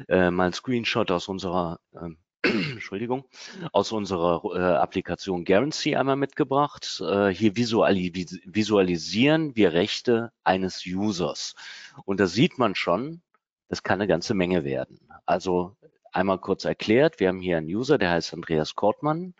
[0.08, 2.10] äh, mal einen Screenshot aus unserer äh,
[2.72, 3.24] Entschuldigung,
[3.72, 7.02] aus unserer äh, Applikation Guarantee einmal mitgebracht.
[7.04, 11.56] Äh, hier visualis visualisieren wir Rechte eines Users.
[12.04, 13.22] Und da sieht man schon,
[13.68, 15.00] das kann eine ganze Menge werden.
[15.26, 15.76] Also
[16.12, 19.34] einmal kurz erklärt, wir haben hier einen User, der heißt Andreas Kortmann.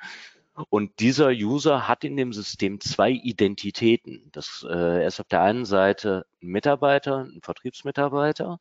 [0.71, 4.29] Und dieser User hat in dem System zwei Identitäten.
[4.33, 8.59] Das, äh, er ist auf der einen Seite ein Mitarbeiter, ein Vertriebsmitarbeiter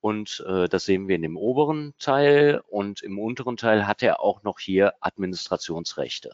[0.00, 4.20] und äh, das sehen wir in dem oberen Teil und im unteren Teil hat er
[4.20, 6.30] auch noch hier Administrationsrechte.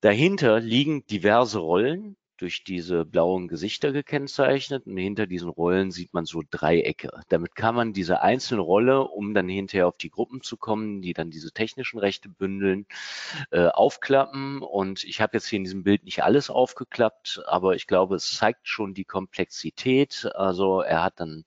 [0.00, 6.26] Dahinter liegen diverse Rollen, durch diese blauen Gesichter gekennzeichnet und hinter diesen Rollen sieht man
[6.26, 7.10] so Dreiecke.
[7.28, 11.12] Damit kann man diese einzelne Rolle, um dann hinterher auf die Gruppen zu kommen, die
[11.12, 12.86] dann diese technischen Rechte bündeln,
[13.50, 14.62] äh, aufklappen.
[14.62, 18.32] Und ich habe jetzt hier in diesem Bild nicht alles aufgeklappt, aber ich glaube, es
[18.32, 20.28] zeigt schon die Komplexität.
[20.34, 21.44] Also er hat dann,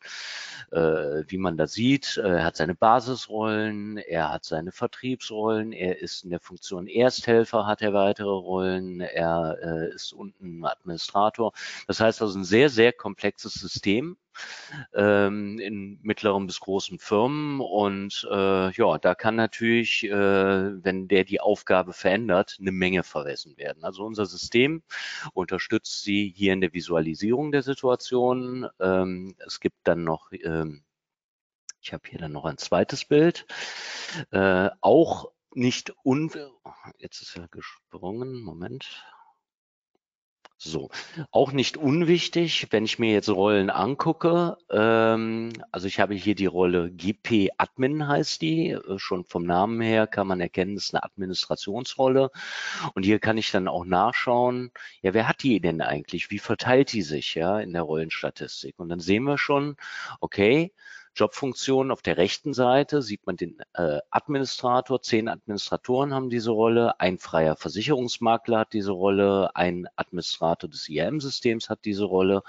[0.72, 6.00] äh, wie man da sieht, äh, er hat seine Basisrollen, er hat seine Vertriebsrollen, er
[6.00, 11.54] ist in der Funktion Ersthelfer, hat er weitere Rollen, er äh, ist unten Administrator.
[11.88, 14.18] Das heißt also ein sehr, sehr komplexes System
[14.94, 17.60] ähm, in mittleren bis großen Firmen.
[17.60, 23.58] Und äh, ja, da kann natürlich, äh, wenn der die Aufgabe verändert, eine Menge verwessen
[23.58, 23.84] werden.
[23.84, 24.84] Also unser System
[25.34, 28.68] unterstützt Sie hier in der Visualisierung der Situation.
[28.80, 30.84] Ähm, es gibt dann noch ähm,
[31.82, 33.46] ich habe hier dann noch ein zweites Bild.
[34.32, 36.32] Äh, auch nicht un...
[36.98, 38.42] Jetzt ist er gesprungen.
[38.42, 39.04] Moment.
[40.62, 40.90] So,
[41.32, 44.58] auch nicht unwichtig, wenn ich mir jetzt Rollen angucke.
[44.70, 48.72] Ähm, also ich habe hier die Rolle GP Admin heißt die.
[48.72, 52.30] Äh, schon vom Namen her kann man erkennen, das ist eine Administrationsrolle.
[52.94, 56.30] Und hier kann ich dann auch nachschauen, ja, wer hat die denn eigentlich?
[56.30, 58.78] Wie verteilt die sich ja in der Rollenstatistik?
[58.80, 59.78] Und dann sehen wir schon,
[60.20, 60.74] okay,
[61.20, 65.02] Jobfunktionen auf der rechten Seite sieht man den äh, Administrator.
[65.02, 67.00] Zehn Administratoren haben diese Rolle.
[67.00, 69.56] Ein freier Versicherungsmakler hat diese Rolle.
[69.56, 72.42] Ein Administrator des IAM-Systems hat diese Rolle.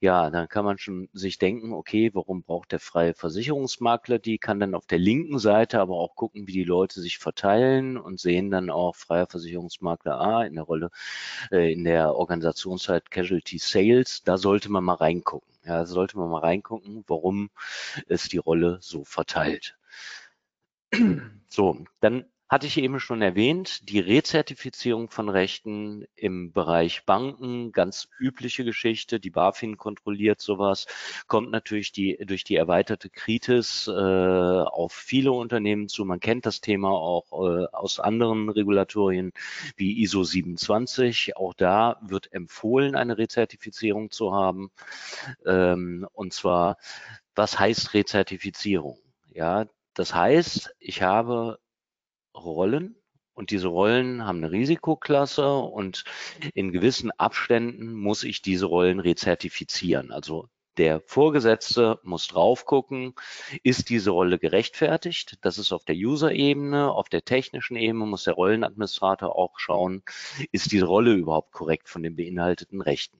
[0.00, 4.38] Ja, dann kann man schon sich denken, okay, warum braucht der freie Versicherungsmakler die?
[4.38, 8.20] Kann dann auf der linken Seite aber auch gucken, wie die Leute sich verteilen und
[8.20, 10.90] sehen dann auch freier Versicherungsmakler A in der Rolle,
[11.50, 14.22] äh, in der Organisationszeit Casualty Sales.
[14.24, 15.52] Da sollte man mal reingucken.
[15.64, 17.50] Ja, sollte man mal reingucken, warum
[18.08, 19.76] es die Rolle so verteilt.
[21.48, 28.08] So, dann hatte ich eben schon erwähnt, die Rezertifizierung von Rechten im Bereich Banken, ganz
[28.20, 29.18] übliche Geschichte.
[29.18, 30.86] Die BaFin kontrolliert sowas,
[31.26, 36.04] kommt natürlich die, durch die erweiterte Kritis äh, auf viele Unternehmen zu.
[36.04, 39.32] Man kennt das Thema auch äh, aus anderen Regulatorien
[39.76, 41.36] wie ISO 27.
[41.36, 44.70] Auch da wird empfohlen, eine Rezertifizierung zu haben.
[45.44, 46.76] Ähm, und zwar,
[47.34, 48.98] was heißt Rezertifizierung?
[49.34, 51.58] Ja, das heißt, ich habe
[52.36, 52.96] Rollen
[53.34, 56.04] und diese Rollen haben eine Risikoklasse und
[56.54, 60.10] in gewissen Abständen muss ich diese Rollen rezertifizieren.
[60.10, 63.14] Also der Vorgesetzte muss drauf gucken,
[63.62, 65.38] ist diese Rolle gerechtfertigt?
[65.40, 66.92] Das ist auf der User-Ebene.
[66.92, 70.02] Auf der technischen Ebene muss der Rollenadministrator auch schauen,
[70.52, 73.18] ist diese Rolle überhaupt korrekt von den beinhalteten Rechten?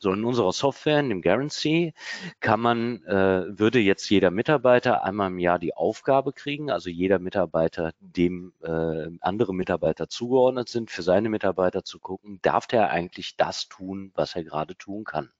[0.00, 1.94] So in unserer Software, in dem Guarantee,
[2.40, 7.18] kann man, äh, würde jetzt jeder Mitarbeiter einmal im Jahr die Aufgabe kriegen, also jeder
[7.18, 13.36] Mitarbeiter, dem äh, andere Mitarbeiter zugeordnet sind, für seine Mitarbeiter zu gucken, darf der eigentlich
[13.36, 15.30] das tun, was er gerade tun kann.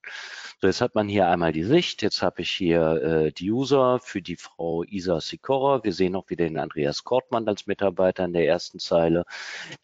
[0.60, 3.98] So, jetzt hat man hier einmal die Sicht, jetzt habe ich hier äh, die User
[4.02, 5.82] für die Frau Isa Sikora.
[5.84, 9.24] Wir sehen auch wieder den Andreas Kortmann als Mitarbeiter in der ersten Zeile.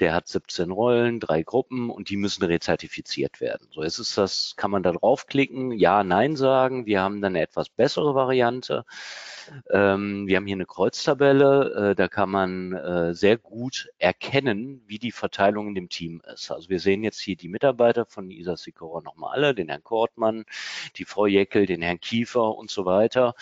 [0.00, 3.68] Der hat 17 Rollen, drei Gruppen und die müssen rezertifiziert werden.
[3.70, 6.84] So, jetzt ist das das kann man da draufklicken, ja, nein sagen.
[6.84, 8.84] Wir haben dann eine etwas bessere Variante.
[9.70, 14.98] Ähm, wir haben hier eine Kreuztabelle, äh, da kann man äh, sehr gut erkennen, wie
[14.98, 16.50] die Verteilung in dem Team ist.
[16.50, 20.44] Also wir sehen jetzt hier die Mitarbeiter von Isa Sikora nochmal alle, den Herrn Kortmann,
[20.96, 23.34] die Frau Jeckel, den Herrn Kiefer und so weiter,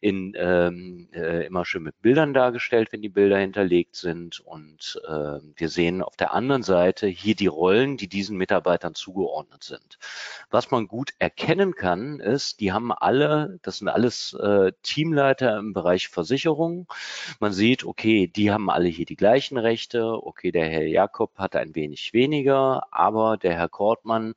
[0.00, 4.40] in, ähm, äh, immer schön mit Bildern dargestellt, wenn die Bilder hinterlegt sind.
[4.40, 9.62] Und äh, wir sehen auf der anderen Seite hier die Rollen, die diesen Mitarbeitern zugeordnet
[9.62, 9.98] sind.
[10.50, 15.72] Was man gut erkennen kann, ist, die haben alle, das sind alles äh, Teamleiter, im
[15.72, 16.86] Bereich Versicherung.
[17.38, 20.24] Man sieht, okay, die haben alle hier die gleichen Rechte.
[20.24, 24.34] Okay, der Herr Jakob hat ein wenig weniger, aber der Herr Kortmann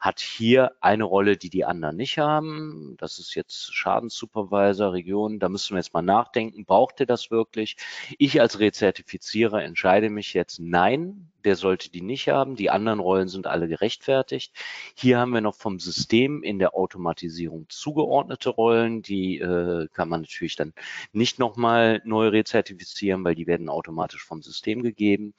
[0.00, 2.96] hat hier eine Rolle, die die anderen nicht haben.
[2.98, 5.38] Das ist jetzt Schadenssupervisor, Region.
[5.38, 6.64] Da müssen wir jetzt mal nachdenken.
[6.64, 7.76] Braucht er das wirklich?
[8.18, 12.56] Ich als Rezertifizierer entscheide mich jetzt, nein, der sollte die nicht haben.
[12.56, 14.52] Die anderen Rollen sind alle gerechtfertigt.
[14.94, 19.00] Hier haben wir noch vom System in der Automatisierung zugeordnete Rollen.
[19.02, 20.74] Die äh, kann man natürlich dann
[21.12, 25.34] nicht nochmal neu rezertifizieren, weil die werden automatisch vom System gegeben.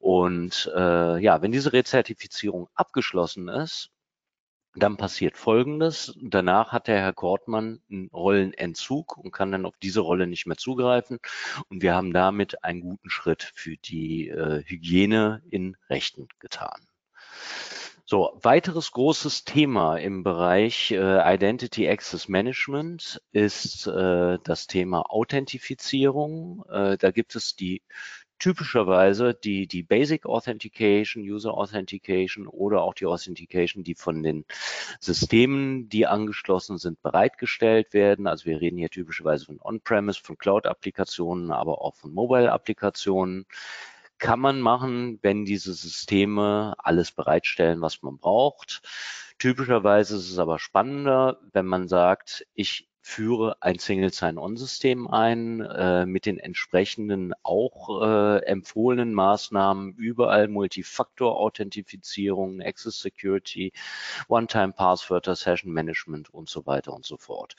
[0.00, 3.90] Und äh, ja, wenn diese Rezertifizierung abgeschlossen ist,
[4.78, 6.14] dann passiert Folgendes.
[6.20, 10.56] Danach hat der Herr Kortmann einen Rollenentzug und kann dann auf diese Rolle nicht mehr
[10.56, 11.18] zugreifen.
[11.68, 16.80] Und wir haben damit einen guten Schritt für die äh, Hygiene in Rechten getan.
[18.10, 26.64] So, weiteres großes Thema im Bereich äh, Identity Access Management ist äh, das Thema Authentifizierung.
[26.70, 27.82] Äh, da gibt es die
[28.38, 34.44] typischerweise die, die Basic Authentication, User Authentication oder auch die Authentication, die von den
[35.00, 38.26] Systemen, die angeschlossen sind, bereitgestellt werden.
[38.26, 43.46] Also wir reden hier typischerweise von On-Premise, von Cloud-Applikationen, aber auch von Mobile-Applikationen.
[44.18, 48.82] Kann man machen, wenn diese Systeme alles bereitstellen, was man braucht.
[49.38, 56.04] Typischerweise ist es aber spannender, wenn man sagt, ich führe ein Single Sign-On-System ein äh,
[56.06, 63.72] mit den entsprechenden auch äh, empfohlenen Maßnahmen, überall Multifaktor-Authentifizierung, Access Security,
[64.28, 67.54] One-Time-Passwörter, Session Management und so weiter und so fort.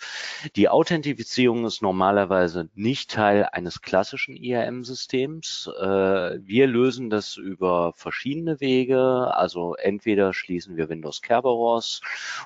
[0.55, 5.69] Die Authentifizierung ist normalerweise nicht Teil eines klassischen IAM-Systems.
[5.79, 12.01] Äh, wir lösen das über verschiedene Wege, also entweder schließen wir Windows Kerberos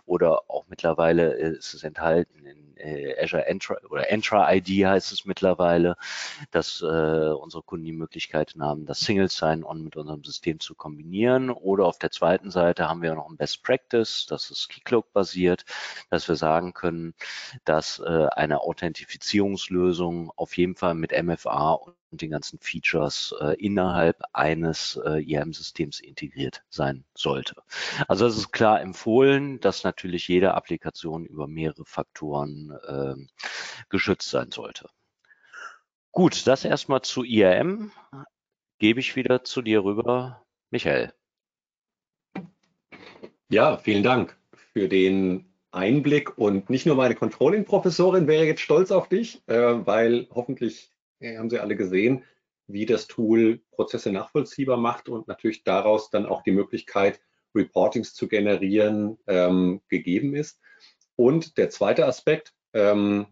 [0.06, 5.26] oder auch mittlerweile ist es enthalten in äh, Azure Entra oder Entra ID heißt es
[5.26, 5.96] mittlerweile,
[6.52, 11.50] dass äh, unsere Kunden die Möglichkeiten haben, das Single Sign-On mit unserem System zu kombinieren.
[11.50, 15.65] Oder auf der zweiten Seite haben wir noch ein Best Practice, das ist Keycloak basiert,
[16.10, 17.13] dass wir sagen können,
[17.65, 24.21] dass äh, eine Authentifizierungslösung auf jeden Fall mit MFA und den ganzen Features äh, innerhalb
[24.34, 27.56] eines äh, IAM-Systems integriert sein sollte.
[28.08, 33.15] Also es ist klar empfohlen, dass natürlich jede Applikation über mehrere Faktoren äh,
[33.89, 34.89] geschützt sein sollte.
[36.12, 37.91] Gut, das erstmal zu IAM.
[38.78, 41.13] Gebe ich wieder zu dir rüber, Michael.
[43.49, 44.38] Ja, vielen Dank
[44.73, 50.28] für den Einblick und nicht nur meine Controlling-Professorin wäre jetzt stolz auf dich, äh, weil
[50.30, 50.93] hoffentlich
[51.24, 52.24] haben Sie alle gesehen,
[52.68, 57.22] wie das Tool Prozesse nachvollziehbar macht und natürlich daraus dann auch die Möglichkeit,
[57.56, 60.60] Reportings zu generieren, ähm, gegeben ist.
[61.16, 63.28] Und der zweite Aspekt, ähm,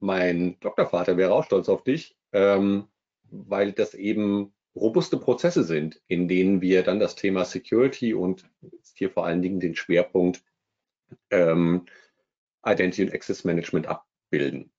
[0.00, 2.88] mein Doktorvater wäre auch stolz auf dich, ähm,
[3.22, 8.44] weil das eben robuste Prozesse sind, in denen wir dann das Thema Security und
[8.96, 10.42] hier vor allen Dingen den Schwerpunkt
[11.30, 11.86] ähm,
[12.66, 14.73] Identity und Access Management abbilden.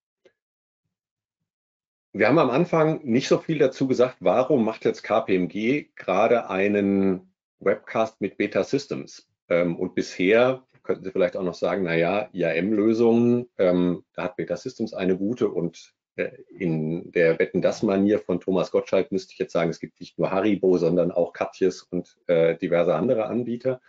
[2.17, 7.29] Wir haben am Anfang nicht so viel dazu gesagt, warum macht jetzt KPMG gerade einen
[7.59, 9.27] Webcast mit Beta Systems?
[9.49, 14.55] Ähm, und bisher könnten Sie vielleicht auch noch sagen, naja, IAM-Lösungen, ähm, da hat Beta
[14.55, 19.39] Systems eine gute und äh, in der Wetten das Manier von Thomas Gottschalk müsste ich
[19.39, 23.81] jetzt sagen, es gibt nicht nur Haribo, sondern auch Katjes und äh, diverse andere Anbieter.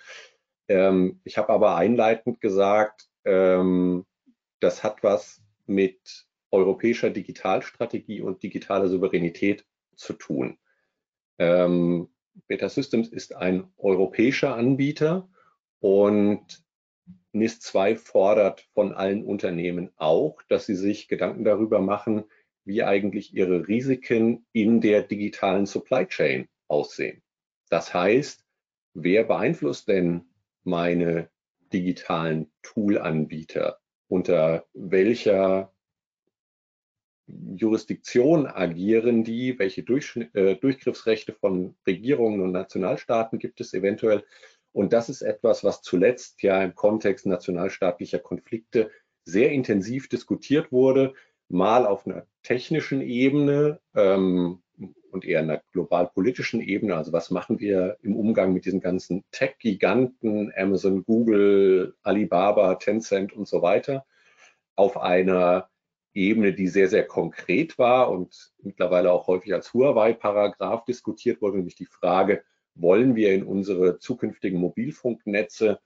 [0.67, 4.05] Ähm, ich habe aber einleitend gesagt, ähm,
[4.59, 10.59] das hat was mit europäischer Digitalstrategie und digitaler Souveränität zu tun.
[11.39, 12.09] Ähm,
[12.47, 15.29] Beta Systems ist ein europäischer Anbieter
[15.81, 16.65] und
[17.33, 22.25] NIS 2 fordert von allen Unternehmen auch, dass sie sich Gedanken darüber machen,
[22.65, 27.23] wie eigentlich ihre Risiken in der digitalen Supply Chain aussehen.
[27.69, 28.45] Das heißt,
[28.95, 30.27] wer beeinflusst denn
[30.65, 31.31] meine
[31.73, 33.79] digitalen Tool-Anbieter?
[34.09, 35.73] Unter welcher
[37.29, 44.25] Jurisdiktion agieren die, welche Durch, äh, Durchgriffsrechte von Regierungen und Nationalstaaten gibt es eventuell.
[44.73, 48.91] Und das ist etwas, was zuletzt ja im Kontext nationalstaatlicher Konflikte
[49.25, 51.15] sehr intensiv diskutiert wurde,
[51.49, 54.63] mal auf einer technischen Ebene ähm,
[55.11, 56.97] und eher einer global-politischen Ebene.
[56.97, 63.49] Also was machen wir im Umgang mit diesen ganzen Tech-Giganten, Amazon, Google, Alibaba, Tencent und
[63.49, 64.05] so weiter,
[64.77, 65.71] auf einer
[66.17, 71.77] Ebene, die sehr, sehr konkret war und mittlerweile auch häufig als Huawei-Paragraph diskutiert wurde, nämlich
[71.77, 72.43] die Frage,
[72.75, 75.79] wollen wir in unsere zukünftigen Mobilfunknetze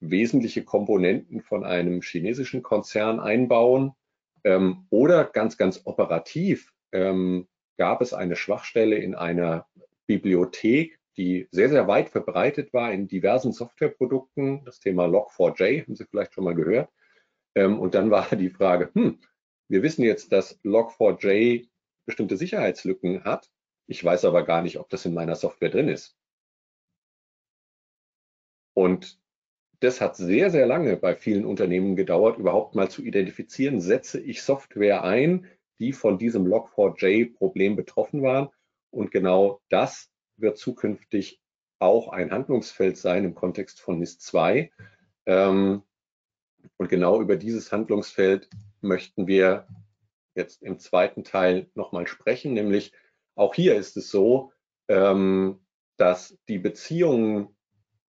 [0.00, 3.92] wesentliche Komponenten von einem chinesischen Konzern einbauen?
[4.44, 9.66] Ähm, oder ganz, ganz operativ ähm, gab es eine Schwachstelle in einer
[10.06, 14.64] Bibliothek, die sehr, sehr weit verbreitet war in diversen Softwareprodukten.
[14.64, 16.90] Das Thema Log4j haben Sie vielleicht schon mal gehört.
[17.54, 19.18] Ähm, und dann war die Frage, hm,
[19.70, 21.68] wir wissen jetzt, dass Log4j
[22.04, 23.48] bestimmte Sicherheitslücken hat.
[23.86, 26.16] Ich weiß aber gar nicht, ob das in meiner Software drin ist.
[28.74, 29.20] Und
[29.78, 34.42] das hat sehr, sehr lange bei vielen Unternehmen gedauert, überhaupt mal zu identifizieren, setze ich
[34.42, 35.46] Software ein,
[35.78, 38.48] die von diesem Log4j-Problem betroffen waren.
[38.90, 41.40] Und genau das wird zukünftig
[41.78, 44.70] auch ein Handlungsfeld sein im Kontext von NIS 2.
[45.26, 45.82] Ähm,
[46.76, 48.50] und genau über dieses Handlungsfeld
[48.82, 49.66] möchten wir
[50.34, 52.92] jetzt im zweiten Teil nochmal sprechen, nämlich
[53.34, 54.52] auch hier ist es so,
[54.88, 55.60] ähm,
[55.96, 57.56] dass die Beziehungen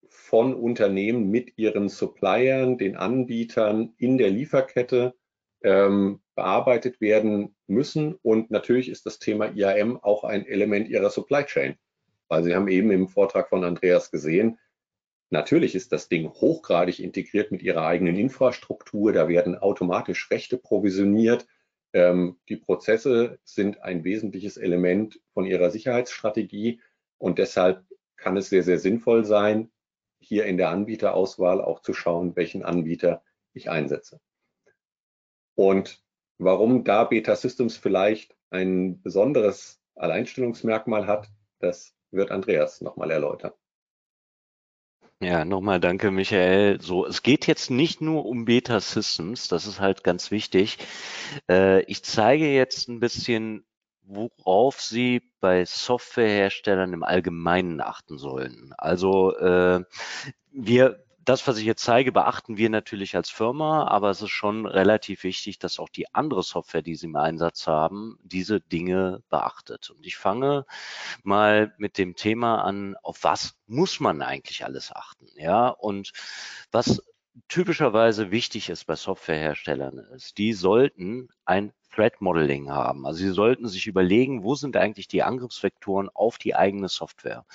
[0.07, 5.15] von Unternehmen mit ihren Suppliern, den Anbietern in der Lieferkette
[5.63, 8.15] ähm, bearbeitet werden müssen.
[8.21, 11.75] Und natürlich ist das Thema IAM auch ein Element Ihrer Supply Chain.
[12.27, 14.57] Weil Sie haben eben im Vortrag von Andreas gesehen,
[15.31, 19.11] natürlich ist das Ding hochgradig integriert mit Ihrer eigenen Infrastruktur.
[19.13, 21.47] Da werden automatisch Rechte provisioniert.
[21.93, 26.81] Ähm, die Prozesse sind ein wesentliches Element von Ihrer Sicherheitsstrategie.
[27.17, 27.83] Und deshalb
[28.17, 29.71] kann es sehr, sehr sinnvoll sein,
[30.19, 33.23] hier in der Anbieterauswahl auch zu schauen, welchen Anbieter
[33.53, 34.19] ich einsetze.
[35.55, 36.03] Und
[36.37, 41.29] warum da Beta Systems vielleicht ein besonderes Alleinstellungsmerkmal hat,
[41.59, 43.51] das wird Andreas nochmal erläutern.
[45.21, 46.81] Ja, nochmal danke, Michael.
[46.81, 50.79] So, es geht jetzt nicht nur um Beta Systems, das ist halt ganz wichtig.
[51.47, 53.63] Äh, ich zeige jetzt ein bisschen,
[54.03, 58.73] worauf Sie bei Softwareherstellern im Allgemeinen achten sollen.
[58.79, 59.83] Also äh,
[60.51, 64.65] wir das, was ich jetzt zeige, beachten wir natürlich als Firma, aber es ist schon
[64.65, 69.89] relativ wichtig, dass auch die andere Software, die Sie im Einsatz haben, diese Dinge beachtet.
[69.91, 70.65] Und ich fange
[71.23, 75.27] mal mit dem Thema an, auf was muss man eigentlich alles achten?
[75.35, 76.11] Ja, und
[76.71, 77.01] was
[77.47, 83.05] typischerweise wichtig ist bei Softwareherstellern ist, die sollten ein Threat Modeling haben.
[83.05, 87.45] Also sie sollten sich überlegen, wo sind eigentlich die Angriffsvektoren auf die eigene Software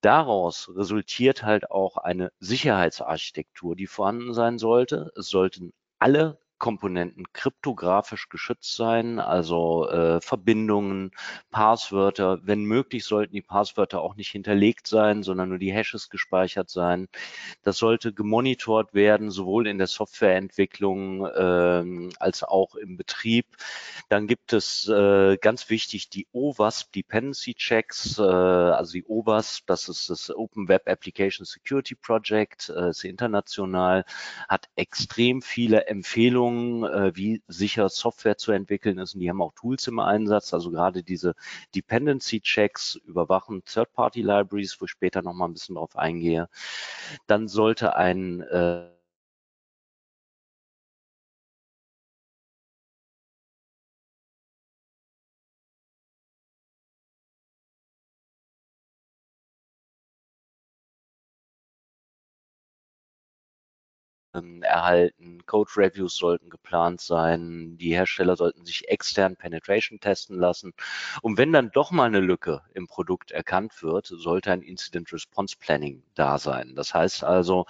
[0.00, 5.12] daraus resultiert halt auch eine Sicherheitsarchitektur, die vorhanden sein sollte.
[5.16, 11.10] Es sollten alle Komponenten kryptografisch geschützt sein, also äh, Verbindungen,
[11.50, 12.40] Passwörter.
[12.42, 17.08] Wenn möglich, sollten die Passwörter auch nicht hinterlegt sein, sondern nur die Hashes gespeichert sein.
[17.62, 23.46] Das sollte gemonitort werden, sowohl in der Softwareentwicklung äh, als auch im Betrieb.
[24.08, 29.88] Dann gibt es äh, ganz wichtig die OWASP Dependency Checks, äh, also die OWASP, das
[29.88, 34.04] ist das Open Web Application Security Project, äh, ist international,
[34.48, 39.14] hat extrem viele Empfehlungen Empfehlungen, äh, wie sicher Software zu entwickeln ist.
[39.14, 41.34] Und die haben auch Tools im Einsatz, also gerade diese
[41.74, 46.48] Dependency Checks überwachen Third-Party Libraries, wo ich später noch mal ein bisschen drauf eingehe.
[47.26, 48.44] Dann sollte ein
[64.36, 65.44] ähm, erhalten.
[65.46, 67.76] Code Reviews sollten geplant sein.
[67.78, 70.72] Die Hersteller sollten sich extern Penetration testen lassen.
[71.22, 75.56] Und wenn dann doch mal eine Lücke im Produkt erkannt wird, sollte ein Incident Response
[75.58, 76.74] Planning da sein.
[76.74, 77.66] Das heißt also,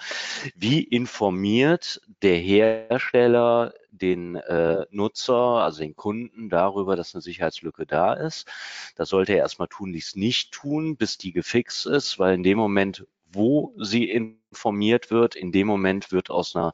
[0.55, 8.13] wie informiert der Hersteller den äh, Nutzer, also den Kunden darüber, dass eine Sicherheitslücke da
[8.13, 8.47] ist.
[8.95, 13.05] Das sollte er erstmal tunlichst nicht tun, bis die gefixt ist, weil in dem Moment,
[13.31, 15.35] wo sie informiert wird.
[15.35, 16.73] In dem Moment wird aus einer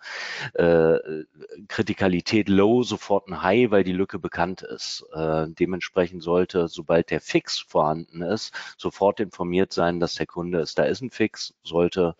[0.53, 0.97] äh,
[1.67, 5.05] Kritikalität low sofort ein High, weil die Lücke bekannt ist.
[5.13, 10.77] Äh, dementsprechend sollte, sobald der Fix vorhanden ist, sofort informiert sein, dass der Kunde ist.
[10.77, 12.15] Da ist ein Fix, sollte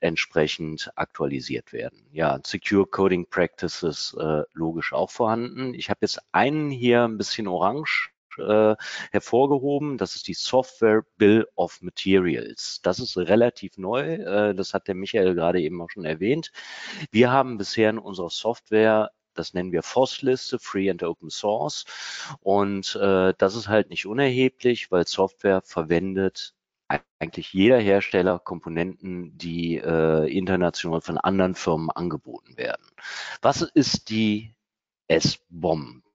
[0.00, 2.06] entsprechend aktualisiert werden.
[2.12, 5.74] Ja, Secure Coding Practices äh, logisch auch vorhanden.
[5.74, 8.10] Ich habe jetzt einen hier ein bisschen orange
[8.40, 8.76] äh,
[9.12, 9.98] hervorgehoben.
[9.98, 12.80] Das ist die Software Bill of Materials.
[12.82, 14.14] Das ist relativ neu.
[14.14, 16.52] Äh, das hat der Michael gerade eben auch schon erwähnt.
[17.10, 21.84] Wir haben bisher in unserer Software das nennen wir FOSS-Liste, Free and Open Source.
[22.40, 26.54] Und äh, das ist halt nicht unerheblich, weil Software verwendet
[27.18, 32.86] eigentlich jeder Hersteller Komponenten, die äh, international von anderen Firmen angeboten werden.
[33.42, 34.54] Was ist die
[35.08, 36.07] S-Bomb?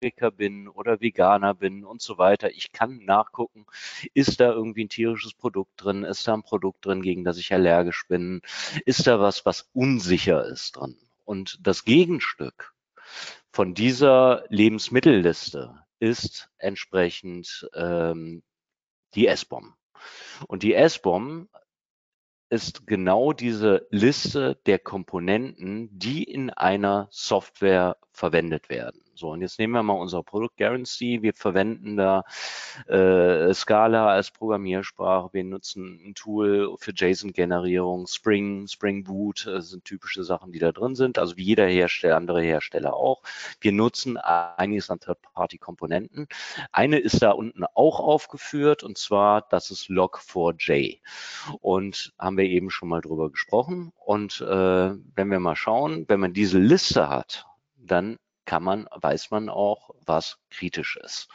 [0.00, 2.50] Vegetarier bin oder Veganer bin und so weiter.
[2.50, 3.66] Ich kann nachgucken,
[4.14, 7.52] ist da irgendwie ein tierisches Produkt drin, ist da ein Produkt drin, gegen das ich
[7.52, 8.40] allergisch bin,
[8.86, 10.96] ist da was, was unsicher ist drin.
[11.24, 12.74] Und das Gegenstück
[13.52, 18.42] von dieser Lebensmittelliste ist entsprechend ähm,
[19.14, 19.74] die S-Bomb.
[20.46, 21.50] Und die S-Bomb
[22.48, 29.00] ist genau diese Liste der Komponenten, die in einer Software verwendet werden.
[29.14, 31.22] So, und jetzt nehmen wir mal unser Produkt Guarantee.
[31.22, 32.22] Wir verwenden da
[32.86, 35.30] äh, Scala als Programmiersprache.
[35.32, 40.72] Wir nutzen ein Tool für JSON-Generierung, Spring, Spring Boot äh, sind typische Sachen, die da
[40.72, 41.18] drin sind.
[41.18, 43.22] Also wie jeder Hersteller, andere Hersteller auch.
[43.60, 46.26] Wir nutzen einiges an Third-Party-Komponenten.
[46.72, 51.00] Eine ist da unten auch aufgeführt und zwar das ist Log4j.
[51.60, 53.92] Und haben wir eben schon mal drüber gesprochen.
[53.96, 57.46] Und äh, wenn wir mal schauen, wenn man diese Liste hat,
[57.86, 61.28] dann kann man, weiß man auch, was kritisch ist.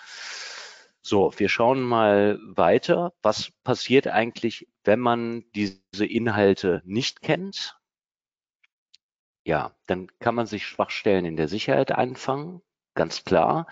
[1.02, 3.14] So, wir schauen mal weiter.
[3.22, 7.80] Was passiert eigentlich, wenn man diese Inhalte nicht kennt?
[9.44, 12.62] Ja, dann kann man sich Schwachstellen in der Sicherheit einfangen
[12.96, 13.68] ganz klar,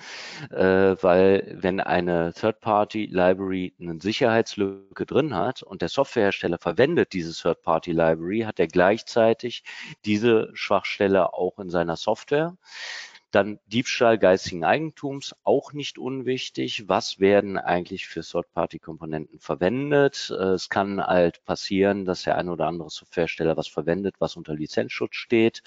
[0.51, 8.41] äh, weil wenn eine Third-Party-Library eine Sicherheitslücke drin hat und der Softwarehersteller verwendet diese Third-Party-Library,
[8.41, 9.63] hat er gleichzeitig
[10.05, 12.57] diese Schwachstelle auch in seiner Software.
[13.33, 16.87] Dann Diebstahl geistigen Eigentums, auch nicht unwichtig.
[16.87, 20.29] Was werden eigentlich für Third-Party-Komponenten verwendet?
[20.29, 24.53] Äh, es kann halt passieren, dass der eine oder andere Softwarehersteller was verwendet, was unter
[24.53, 25.63] Lizenzschutz steht.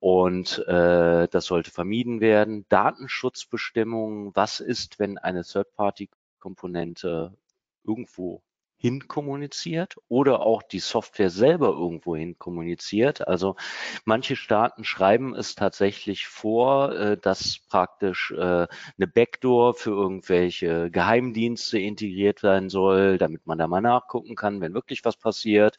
[0.00, 2.64] Und äh, das sollte vermieden werden.
[2.70, 4.34] Datenschutzbestimmungen.
[4.34, 7.36] Was ist, wenn eine Third-Party-Komponente
[7.84, 8.40] irgendwo
[8.78, 13.26] hin kommuniziert oder auch die Software selber irgendwo hin kommuniziert.
[13.26, 13.56] Also
[14.04, 21.80] manche Staaten schreiben es tatsächlich vor, äh, dass praktisch äh, eine Backdoor für irgendwelche Geheimdienste
[21.80, 25.78] integriert sein soll, damit man da mal nachgucken kann, wenn wirklich was passiert.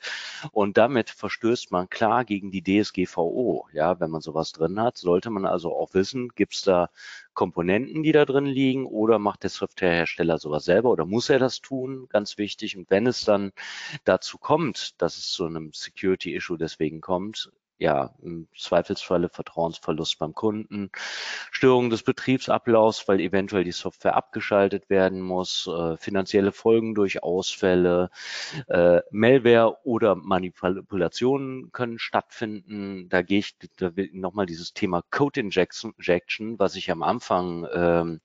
[0.52, 3.70] Und damit verstößt man klar gegen die DSGVO.
[3.72, 6.89] Ja, wenn man sowas drin hat, sollte man also auch wissen, gibt es da
[7.40, 11.62] Komponenten, die da drin liegen, oder macht der Softwarehersteller sowas selber oder muss er das
[11.62, 12.08] tun?
[12.10, 12.76] Ganz wichtig.
[12.76, 13.54] Und wenn es dann
[14.04, 20.91] dazu kommt, dass es zu einem Security-Issue deswegen kommt, ja, im Zweifelsfalle Vertrauensverlust beim Kunden,
[21.49, 28.11] Störung des Betriebsablaufs, weil eventuell die Software abgeschaltet werden muss, äh, finanzielle Folgen durch Ausfälle,
[28.67, 33.07] äh, Malware oder Manipulationen können stattfinden.
[33.07, 38.19] Da gehe ich da nochmal dieses Thema Code Injection, was ich am Anfang ähm,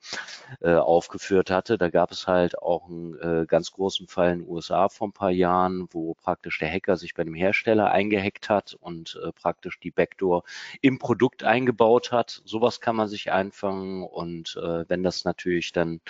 [0.60, 1.78] äh, aufgeführt hatte.
[1.78, 5.12] Da gab es halt auch einen äh, ganz großen Fall in den USA vor ein
[5.12, 9.78] paar Jahren, wo praktisch der Hacker sich bei einem Hersteller eingehackt hat und äh, praktisch
[9.78, 10.42] die Backdoor
[10.80, 12.40] im Produkt eingebaut hat.
[12.46, 16.00] Sowas kann man sich einfangen und äh, wenn das natürlich dann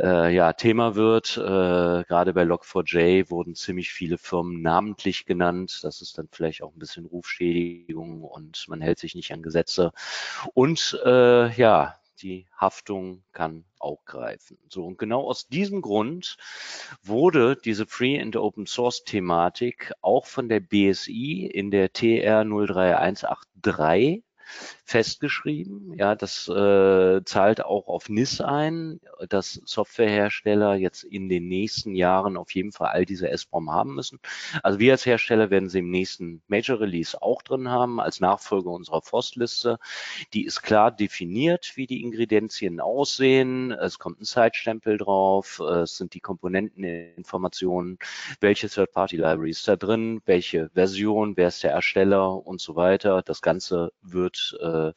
[0.00, 5.78] äh, ja Thema wird, äh, gerade bei Log4j wurden ziemlich viele Firmen namentlich genannt.
[5.84, 9.92] Das ist dann vielleicht auch ein bisschen Rufschädigung und man hält sich nicht an Gesetze.
[10.52, 14.58] Und äh, ja, die Haftung kann auch greifen.
[14.68, 16.36] So, und genau aus diesem Grund
[17.02, 24.22] wurde diese Free and Open Source Thematik auch von der BSI in der TR 03183
[24.84, 25.94] festgeschrieben.
[25.94, 32.36] Ja, das äh, zahlt auch auf NIS ein, dass Softwarehersteller jetzt in den nächsten Jahren
[32.36, 34.18] auf jeden Fall all diese SBOM haben müssen.
[34.62, 38.70] Also wir als Hersteller werden sie im nächsten Major Release auch drin haben, als Nachfolger
[38.70, 39.78] unserer FOST-Liste.
[40.32, 43.72] Die ist klar definiert, wie die Ingredienzien aussehen.
[43.72, 45.60] Es kommt ein Zeitstempel drauf.
[45.60, 47.98] Es sind die Komponenteninformationen,
[48.40, 53.22] welche Third-Party-Library ist da drin, welche Version, wer ist der Ersteller und so weiter.
[53.22, 54.92] Das Ganze wird äh, äh,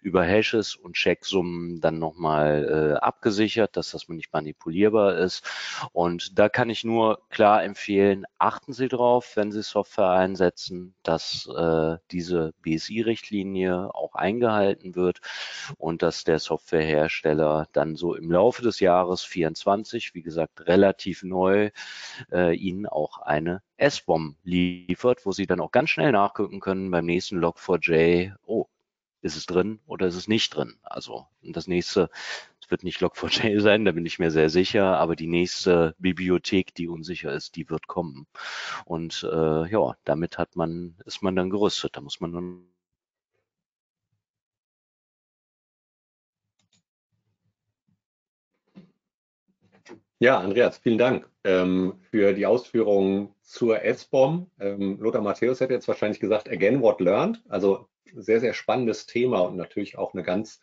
[0.00, 5.44] über Hashes und Checksummen dann nochmal äh, abgesichert, dass das nicht manipulierbar ist.
[5.92, 11.48] Und da kann ich nur klar empfehlen, achten Sie drauf, wenn Sie Software einsetzen, dass
[11.56, 15.20] äh, diese BSI-Richtlinie auch eingehalten wird
[15.78, 21.70] und dass der Softwarehersteller dann so im Laufe des Jahres 24, wie gesagt, relativ neu,
[22.32, 27.04] äh, Ihnen auch eine S-Bomb liefert, wo Sie dann auch ganz schnell nachgucken können beim
[27.04, 28.66] nächsten Log4j, oh,
[29.26, 30.78] ist es drin oder ist es nicht drin?
[30.82, 32.10] Also das nächste
[32.66, 36.74] es wird nicht Log4j sein, da bin ich mir sehr sicher, aber die nächste Bibliothek,
[36.74, 38.26] die unsicher ist, die wird kommen.
[38.84, 41.96] Und äh, ja, damit hat man, ist man dann gerüstet.
[41.96, 42.66] Da muss man dann
[50.18, 54.50] Ja, Andreas, vielen Dank ähm, für die Ausführungen zur S-Bomb.
[54.58, 57.42] Ähm, Lothar Matthäus hätte jetzt wahrscheinlich gesagt, again what learned.
[57.50, 60.60] Also sehr, sehr spannendes Thema und natürlich auch eine ganz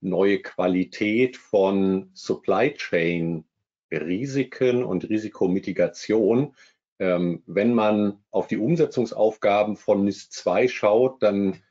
[0.00, 3.44] neue Qualität von Supply Chain
[3.90, 6.54] Risiken und Risikomitigation.
[6.98, 11.62] Ähm, wenn man auf die Umsetzungsaufgaben von NIS 2 schaut, dann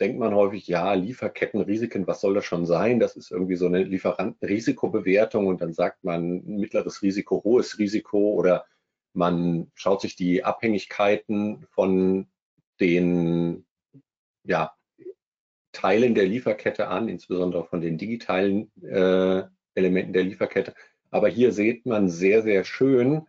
[0.00, 2.98] denkt man häufig, ja, Lieferkettenrisiken, was soll das schon sein?
[2.98, 8.66] Das ist irgendwie so eine Lieferantenrisikobewertung und dann sagt man mittleres Risiko, hohes Risiko oder
[9.12, 12.26] man schaut sich die Abhängigkeiten von
[12.80, 13.65] den
[14.46, 14.72] ja,
[15.72, 19.42] Teilen der Lieferkette an, insbesondere von den digitalen äh,
[19.74, 20.74] Elementen der Lieferkette.
[21.10, 23.26] Aber hier sieht man sehr, sehr schön,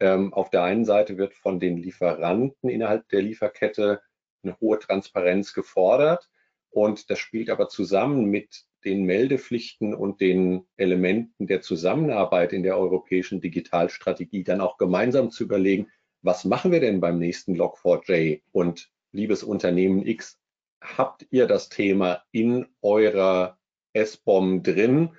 [0.00, 4.00] ähm, auf der einen Seite wird von den Lieferanten innerhalb der Lieferkette
[4.42, 6.28] eine hohe Transparenz gefordert
[6.70, 12.76] und das spielt aber zusammen mit den Meldepflichten und den Elementen der Zusammenarbeit in der
[12.76, 15.90] europäischen Digitalstrategie dann auch gemeinsam zu überlegen,
[16.20, 20.38] was machen wir denn beim nächsten Log4j und liebes Unternehmen X,
[20.84, 23.58] habt ihr das Thema in eurer
[23.92, 25.10] S-Bomb drin,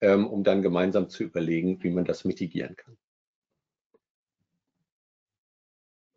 [0.00, 2.96] ähm, um dann gemeinsam zu überlegen, wie man das mitigieren kann.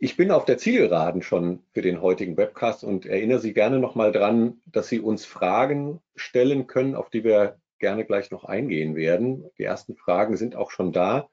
[0.01, 4.13] Ich bin auf der Zielgeraden schon für den heutigen Webcast und erinnere Sie gerne nochmal
[4.13, 9.49] dran, dass Sie uns Fragen stellen können, auf die wir gerne gleich noch eingehen werden.
[9.57, 11.29] Die ersten Fragen sind auch schon da.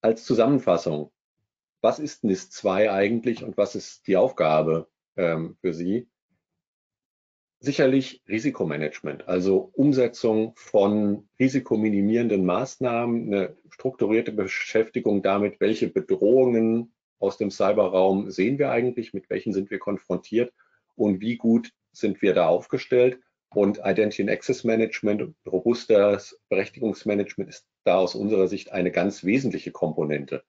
[0.00, 1.12] Als Zusammenfassung,
[1.80, 6.08] was ist NIS 2 eigentlich und was ist die Aufgabe ähm, für Sie?
[7.58, 17.50] Sicherlich Risikomanagement, also Umsetzung von risikominimierenden Maßnahmen, eine strukturierte Beschäftigung damit, welche Bedrohungen aus dem
[17.50, 20.52] Cyberraum sehen wir eigentlich, mit welchen sind wir konfrontiert
[20.96, 23.20] und wie gut sind wir da aufgestellt.
[23.54, 29.72] Und Identity and Access Management robustes Berechtigungsmanagement ist da aus unserer Sicht eine ganz wesentliche
[29.72, 30.44] Komponente.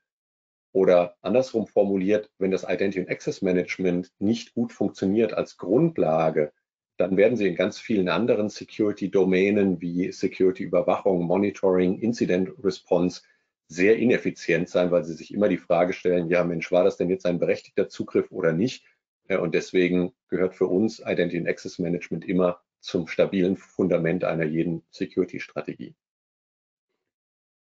[0.73, 6.51] Oder andersrum formuliert, wenn das Identity and Access Management nicht gut funktioniert als Grundlage,
[6.97, 13.21] dann werden Sie in ganz vielen anderen Security-Domänen wie Security-Überwachung, Monitoring, Incident Response
[13.67, 17.09] sehr ineffizient sein, weil Sie sich immer die Frage stellen, ja Mensch, war das denn
[17.09, 18.85] jetzt ein berechtigter Zugriff oder nicht?
[19.29, 24.83] Und deswegen gehört für uns Identity and Access Management immer zum stabilen Fundament einer jeden
[24.91, 25.95] Security-Strategie.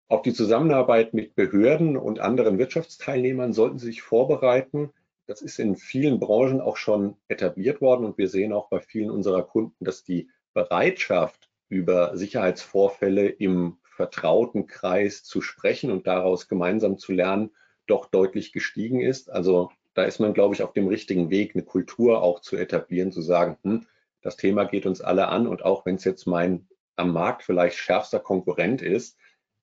[0.08, 4.90] Auf die Zusammenarbeit mit Behörden und anderen Wirtschaftsteilnehmern sollten Sie sich vorbereiten.
[5.30, 9.12] Das ist in vielen Branchen auch schon etabliert worden und wir sehen auch bei vielen
[9.12, 16.98] unserer Kunden, dass die Bereitschaft, über Sicherheitsvorfälle im vertrauten Kreis zu sprechen und daraus gemeinsam
[16.98, 17.50] zu lernen,
[17.86, 19.30] doch deutlich gestiegen ist.
[19.30, 23.12] Also da ist man, glaube ich, auf dem richtigen Weg, eine Kultur auch zu etablieren,
[23.12, 23.86] zu sagen, hm,
[24.22, 26.66] das Thema geht uns alle an und auch wenn es jetzt mein
[26.96, 29.16] am Markt vielleicht schärfster Konkurrent ist,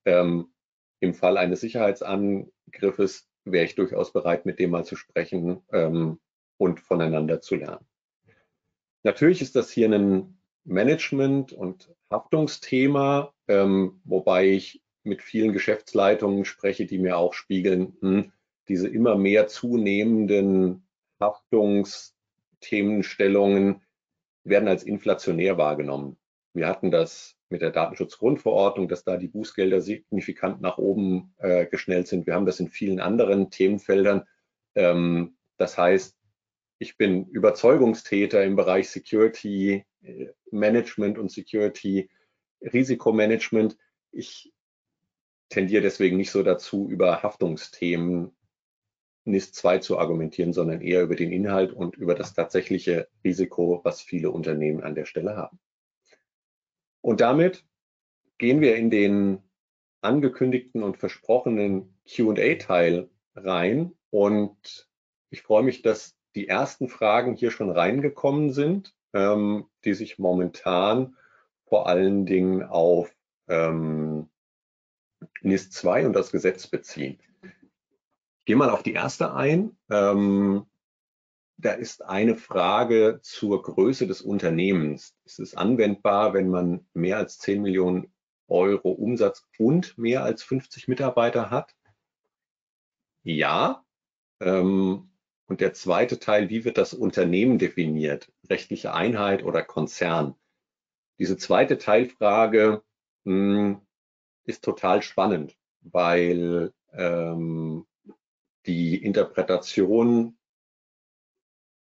[0.05, 0.53] ähm,
[1.01, 6.19] im Fall eines Sicherheitsangriffes wäre ich durchaus bereit, mit dem mal zu sprechen ähm,
[6.57, 7.85] und voneinander zu lernen.
[9.03, 16.85] Natürlich ist das hier ein Management- und Haftungsthema, ähm, wobei ich mit vielen Geschäftsleitungen spreche,
[16.85, 18.31] die mir auch spiegeln, hm,
[18.67, 20.85] diese immer mehr zunehmenden
[21.21, 23.81] Haftungsthemenstellungen
[24.43, 26.17] werden als inflationär wahrgenommen.
[26.53, 32.07] Wir hatten das mit der Datenschutzgrundverordnung, dass da die Bußgelder signifikant nach oben äh, geschnellt
[32.07, 32.25] sind.
[32.27, 34.23] Wir haben das in vielen anderen Themenfeldern.
[34.75, 36.15] Ähm, das heißt,
[36.79, 42.09] ich bin Überzeugungstäter im Bereich Security äh, Management und Security
[42.61, 43.77] Risikomanagement.
[44.11, 44.53] Ich
[45.49, 48.35] tendiere deswegen nicht so dazu, über Haftungsthemen
[49.25, 54.01] NIS 2 zu argumentieren, sondern eher über den Inhalt und über das tatsächliche Risiko, was
[54.01, 55.59] viele Unternehmen an der Stelle haben.
[57.07, 57.63] Und damit
[58.37, 59.41] gehen wir in den
[60.01, 63.93] angekündigten und versprochenen QA-Teil rein.
[64.09, 64.89] Und
[65.29, 71.15] ich freue mich, dass die ersten Fragen hier schon reingekommen sind, ähm, die sich momentan
[71.63, 73.09] vor allen Dingen auf
[73.47, 74.27] ähm,
[75.41, 77.19] NIS 2 und das Gesetz beziehen.
[77.41, 79.77] Ich gehe mal auf die erste ein.
[79.89, 80.65] Ähm,
[81.57, 85.15] da ist eine Frage zur Größe des Unternehmens.
[85.25, 88.13] Ist es anwendbar, wenn man mehr als 10 Millionen
[88.47, 91.75] Euro Umsatz und mehr als 50 Mitarbeiter hat?
[93.23, 93.83] Ja.
[94.39, 95.09] Ähm,
[95.47, 98.31] und der zweite Teil, wie wird das Unternehmen definiert?
[98.49, 100.35] Rechtliche Einheit oder Konzern?
[101.17, 102.83] Diese zweite Teilfrage
[103.25, 103.81] hm,
[104.43, 107.87] ist total spannend, weil ähm,
[108.67, 110.36] die Interpretation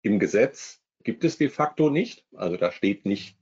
[0.02, 2.24] im Gesetz gibt es de facto nicht.
[2.34, 3.36] Also da steht nicht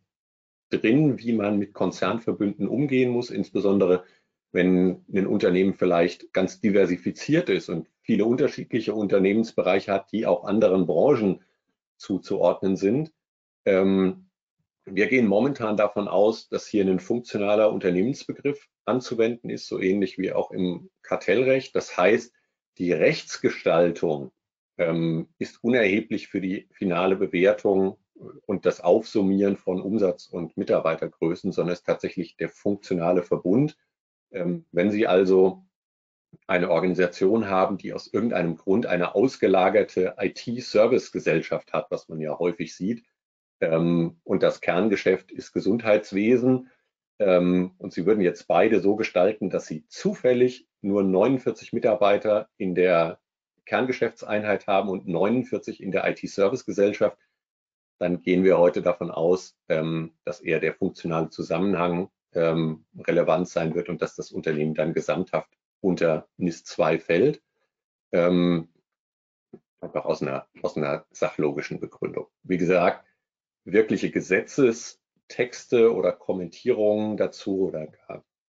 [0.70, 4.04] drin, wie man mit Konzernverbünden umgehen muss, insbesondere
[4.50, 10.86] wenn ein Unternehmen vielleicht ganz diversifiziert ist und viele unterschiedliche Unternehmensbereiche hat, die auch anderen
[10.86, 11.42] Branchen
[11.98, 13.12] zuzuordnen sind.
[13.66, 14.30] Ähm,
[14.86, 20.32] wir gehen momentan davon aus, dass hier ein funktionaler Unternehmensbegriff anzuwenden ist, so ähnlich wie
[20.32, 21.76] auch im Kartellrecht.
[21.76, 22.32] Das heißt,
[22.78, 24.32] die Rechtsgestaltung
[24.78, 27.98] ähm, ist unerheblich für die finale Bewertung
[28.46, 33.76] und das Aufsummieren von Umsatz und Mitarbeitergrößen, sondern ist tatsächlich der funktionale Verbund.
[34.32, 35.64] Ähm, wenn Sie also
[36.46, 42.74] eine Organisation haben, die aus irgendeinem Grund eine ausgelagerte IT-Service-Gesellschaft hat, was man ja häufig
[42.74, 43.04] sieht,
[43.60, 46.70] ähm, und das Kerngeschäft ist Gesundheitswesen,
[47.18, 52.74] ähm, und Sie würden jetzt beide so gestalten, dass Sie zufällig nur 49 Mitarbeiter in
[52.74, 53.18] der
[53.68, 57.18] Kerngeschäftseinheit haben und 49 in der IT-Service-Gesellschaft,
[57.98, 63.74] dann gehen wir heute davon aus, ähm, dass eher der funktionale Zusammenhang ähm, relevant sein
[63.74, 65.50] wird und dass das Unternehmen dann gesamthaft
[65.80, 67.42] unter NIS 2 fällt.
[68.12, 68.68] Ähm,
[69.80, 72.26] einfach aus einer, aus einer sachlogischen Begründung.
[72.42, 73.04] Wie gesagt,
[73.64, 77.88] wirkliche Gesetzestexte oder Kommentierungen dazu oder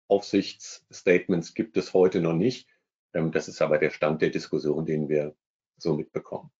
[0.07, 2.67] Aufsichtsstatements gibt es heute noch nicht.
[3.14, 5.36] Ähm, das ist aber der Stand der Diskussion, den wir
[5.78, 6.51] so mitbekommen.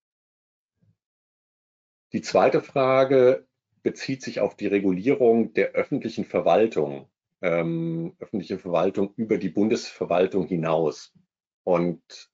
[2.14, 3.48] Die zweite Frage
[3.84, 7.08] bezieht sich auf die Regulierung der öffentlichen Verwaltung,
[7.42, 11.14] ähm, öffentliche Verwaltung über die Bundesverwaltung hinaus.
[11.64, 12.32] Und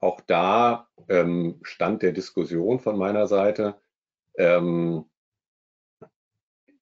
[0.00, 3.80] auch da ähm, stand der Diskussion von meiner Seite.
[4.36, 5.04] Ähm,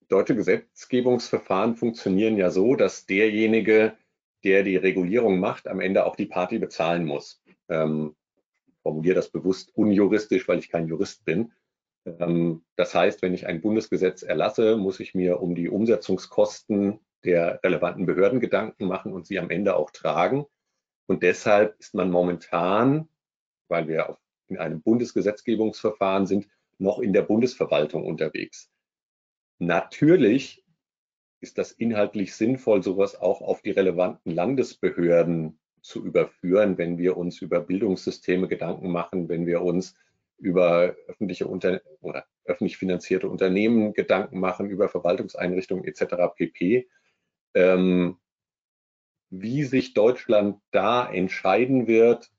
[0.09, 3.97] deutsche Gesetzgebungsverfahren funktionieren ja so, dass derjenige,
[4.45, 7.43] der die Regulierung macht, am Ende auch die Party bezahlen muss.
[7.69, 8.15] Ähm,
[8.83, 11.53] formuliere das bewusst unjuristisch, weil ich kein Jurist bin.
[12.05, 17.61] Ähm, das heißt, wenn ich ein Bundesgesetz erlasse, muss ich mir um die Umsetzungskosten der
[17.65, 20.45] relevanten Behörden Gedanken machen und sie am Ende auch tragen.
[21.07, 23.09] Und deshalb ist man momentan,
[23.69, 24.19] weil wir
[24.49, 28.71] in einem Bundesgesetzgebungsverfahren sind, noch in der Bundesverwaltung unterwegs.
[29.59, 30.64] Natürlich
[31.45, 37.43] ist das inhaltlich sinnvoll, sowas auch auf die relevanten Landesbehörden zu überführen, wenn wir uns
[37.43, 39.95] über Bildungssysteme Gedanken machen, wenn wir uns
[40.39, 46.35] über öffentliche Unter oder öffentlich finanzierte Unternehmen Gedanken machen, über Verwaltungseinrichtungen etc.
[46.35, 46.89] pp.
[47.53, 48.17] Ähm,
[49.29, 52.31] wie sich Deutschland da entscheiden wird,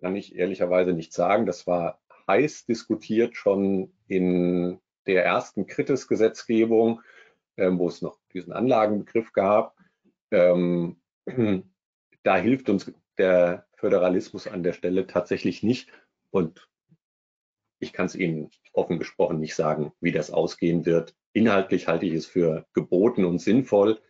[0.00, 1.46] kann ich ehrlicherweise nicht sagen.
[1.46, 7.13] Das war heiß diskutiert schon in der ersten Kritis-Gesetzgebung, ähm,
[7.56, 9.76] wo es noch diesen Anlagenbegriff gab.
[10.30, 11.00] Ähm,
[12.22, 15.90] da hilft uns der Föderalismus an der Stelle tatsächlich nicht.
[16.30, 16.68] Und
[17.78, 21.14] ich kann es Ihnen offen gesprochen nicht sagen, wie das ausgehen wird.
[21.32, 24.00] Inhaltlich halte ich es für geboten und sinnvoll.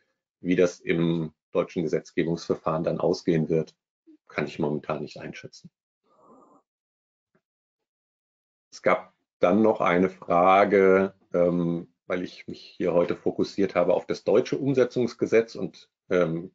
[0.41, 3.75] Wie das im deutschen Gesetzgebungsverfahren dann ausgehen wird,
[4.29, 5.71] kann ich momentan nicht einschätzen.
[8.71, 14.07] Es gab dann noch eine Frage, ähm, weil ich mich hier heute fokussiert habe auf
[14.07, 16.53] das deutsche Umsetzungsgesetz und ähm,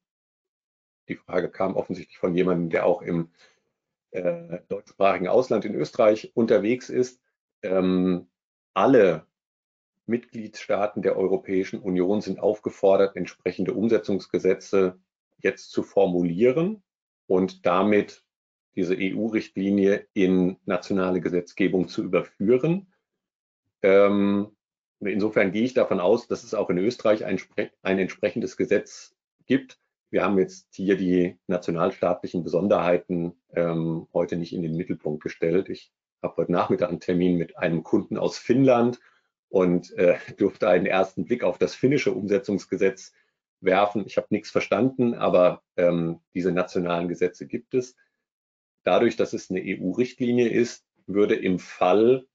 [1.08, 3.32] die Frage kam offensichtlich von jemandem, der auch im
[4.12, 7.20] äh, deutschsprachigen Ausland in Österreich unterwegs ist.
[7.64, 8.28] Ähm,
[8.74, 9.26] alle
[10.06, 15.00] Mitgliedstaaten der Europäischen Union sind aufgefordert, entsprechende Umsetzungsgesetze
[15.38, 16.84] jetzt zu formulieren
[17.28, 18.24] und damit
[18.76, 22.94] diese EU-Richtlinie in nationale Gesetzgebung zu überführen.
[23.82, 24.56] Ähm,
[25.02, 27.40] insofern gehe ich davon aus, dass es auch in Österreich ein,
[27.82, 29.80] ein entsprechendes Gesetz gibt.
[30.12, 35.70] Wir haben jetzt hier die nationalstaatlichen Besonderheiten ähm, heute nicht in den Mittelpunkt gestellt.
[35.70, 35.92] Ich
[36.22, 39.00] habe heute Nachmittag einen Termin mit einem Kunden aus Finnland
[39.50, 43.14] und äh, durfte einen ersten Blick auf das finnische Umsetzungsgesetz
[43.62, 44.06] werfen.
[44.06, 47.96] Ich habe nichts verstanden, aber ähm, diese nationalen Gesetze gibt es.
[48.84, 52.26] Dadurch, dass es eine EU-Richtlinie ist, würde im Fall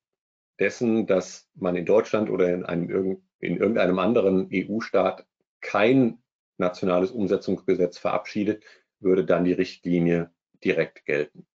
[0.58, 5.26] dessen, dass man in Deutschland oder in, einem, in irgendeinem anderen EU-Staat
[5.60, 6.22] kein
[6.58, 8.64] nationales Umsetzungsgesetz verabschiedet,
[9.00, 10.30] würde dann die Richtlinie
[10.62, 11.46] direkt gelten.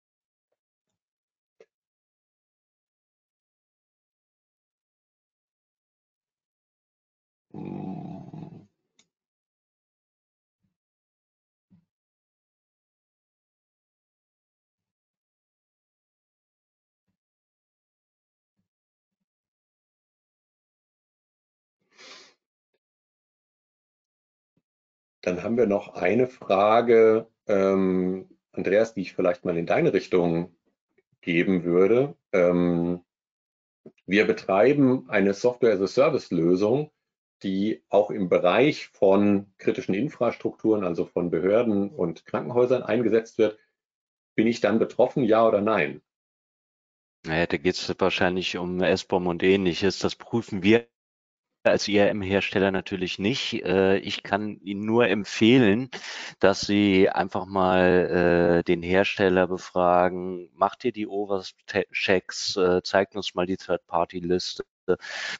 [25.28, 30.56] Dann haben wir noch eine Frage, ähm, Andreas, die ich vielleicht mal in deine Richtung
[31.20, 32.16] geben würde.
[32.32, 33.04] Ähm,
[34.06, 36.90] wir betreiben eine Software-as-a-Service-Lösung,
[37.42, 43.58] die auch im Bereich von kritischen Infrastrukturen, also von Behörden und Krankenhäusern eingesetzt wird.
[44.34, 46.00] Bin ich dann betroffen, ja oder nein?
[47.26, 49.98] Naja, da geht es wahrscheinlich um SBOM und ähnliches.
[49.98, 50.88] Das prüfen wir
[51.70, 53.62] als IRM-Hersteller natürlich nicht.
[53.64, 55.90] Äh, ich kann Ihnen nur empfehlen,
[56.40, 60.50] dass Sie einfach mal äh, den Hersteller befragen.
[60.54, 62.56] Macht ihr die Overchecks?
[62.56, 64.64] Äh, zeigt uns mal die Third-Party-Liste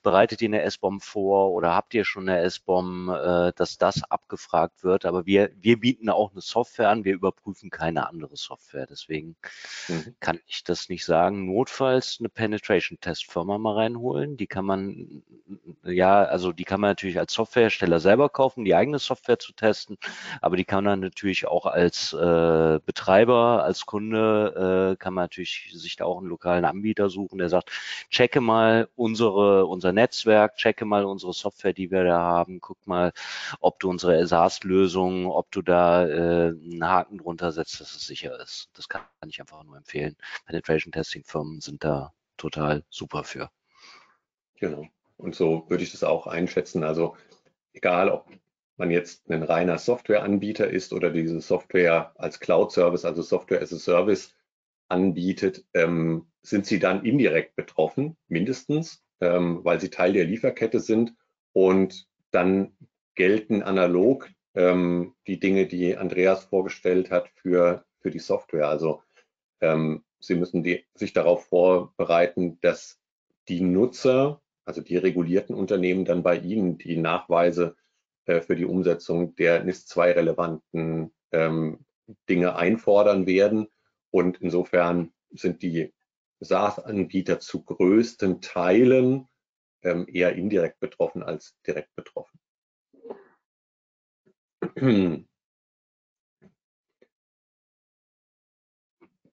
[0.03, 4.85] bereitet ihr eine S-Bomb vor oder habt ihr schon eine S-Bomb, äh, dass das abgefragt
[4.85, 5.05] wird.
[5.05, 8.87] Aber wir, wir bieten auch eine Software an, wir überprüfen keine andere Software.
[8.87, 9.37] Deswegen
[9.89, 10.15] mhm.
[10.21, 11.47] kann ich das nicht sagen.
[11.47, 14.37] Notfalls eine Penetration-Test-Firma mal reinholen.
[14.37, 15.23] Die kann man,
[15.85, 19.97] ja, also die kann man natürlich als Softwarehersteller selber kaufen, die eigene Software zu testen.
[20.41, 25.71] Aber die kann man natürlich auch als äh, Betreiber, als Kunde, äh, kann man natürlich
[25.73, 27.71] sich da auch einen lokalen Anbieter suchen, der sagt,
[28.11, 32.87] checke mal unsere unsere, unser Netzwerk, checke mal unsere Software, die wir da haben, guck
[32.87, 33.13] mal,
[33.61, 38.39] ob du unsere SaaS-Lösung, ob du da äh, einen Haken drunter setzt, dass es sicher
[38.41, 38.71] ist.
[38.75, 40.17] Das kann ich einfach nur empfehlen.
[40.47, 43.51] Penetration Testing Firmen sind da total super für.
[44.57, 44.87] Genau.
[45.17, 46.85] Und so würde ich das auch einschätzen.
[46.85, 47.17] Also
[47.73, 48.27] egal, ob
[48.77, 53.79] man jetzt ein reiner Softwareanbieter ist oder diese Software als Cloud-Service, also Software as a
[53.79, 54.35] Service
[54.89, 61.15] anbietet, ähm, sind sie dann indirekt betroffen, mindestens, ähm, weil sie Teil der Lieferkette sind
[61.53, 62.77] und dann
[63.15, 68.69] gelten analog ähm, die Dinge, die Andreas vorgestellt hat für, für die Software.
[68.69, 69.03] Also
[69.61, 72.99] ähm, Sie müssen die, sich darauf vorbereiten, dass
[73.49, 77.77] die Nutzer, also die regulierten Unternehmen, dann bei Ihnen die Nachweise
[78.27, 81.85] äh, für die Umsetzung der NIS-2 relevanten ähm,
[82.29, 83.69] Dinge einfordern werden.
[84.11, 85.93] Und insofern sind die
[86.41, 89.29] SaaS-Anbieter zu größten Teilen
[89.83, 92.39] ähm, eher indirekt betroffen als direkt betroffen.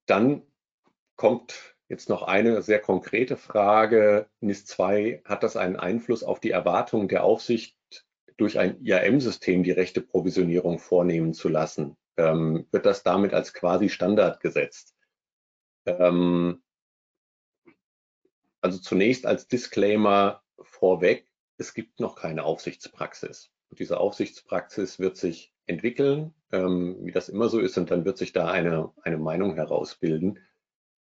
[0.06, 0.44] Dann
[1.16, 4.30] kommt jetzt noch eine sehr konkrete Frage.
[4.40, 7.76] NIS 2, hat das einen Einfluss auf die Erwartungen der Aufsicht,
[8.38, 11.96] durch ein IAM-System die rechte Provisionierung vornehmen zu lassen?
[12.18, 14.94] Ähm, wird das damit als quasi Standard gesetzt?
[15.86, 16.62] Ähm,
[18.66, 23.52] also zunächst als Disclaimer vorweg, es gibt noch keine Aufsichtspraxis.
[23.70, 28.18] Und diese Aufsichtspraxis wird sich entwickeln, ähm, wie das immer so ist, und dann wird
[28.18, 30.40] sich da eine, eine Meinung herausbilden.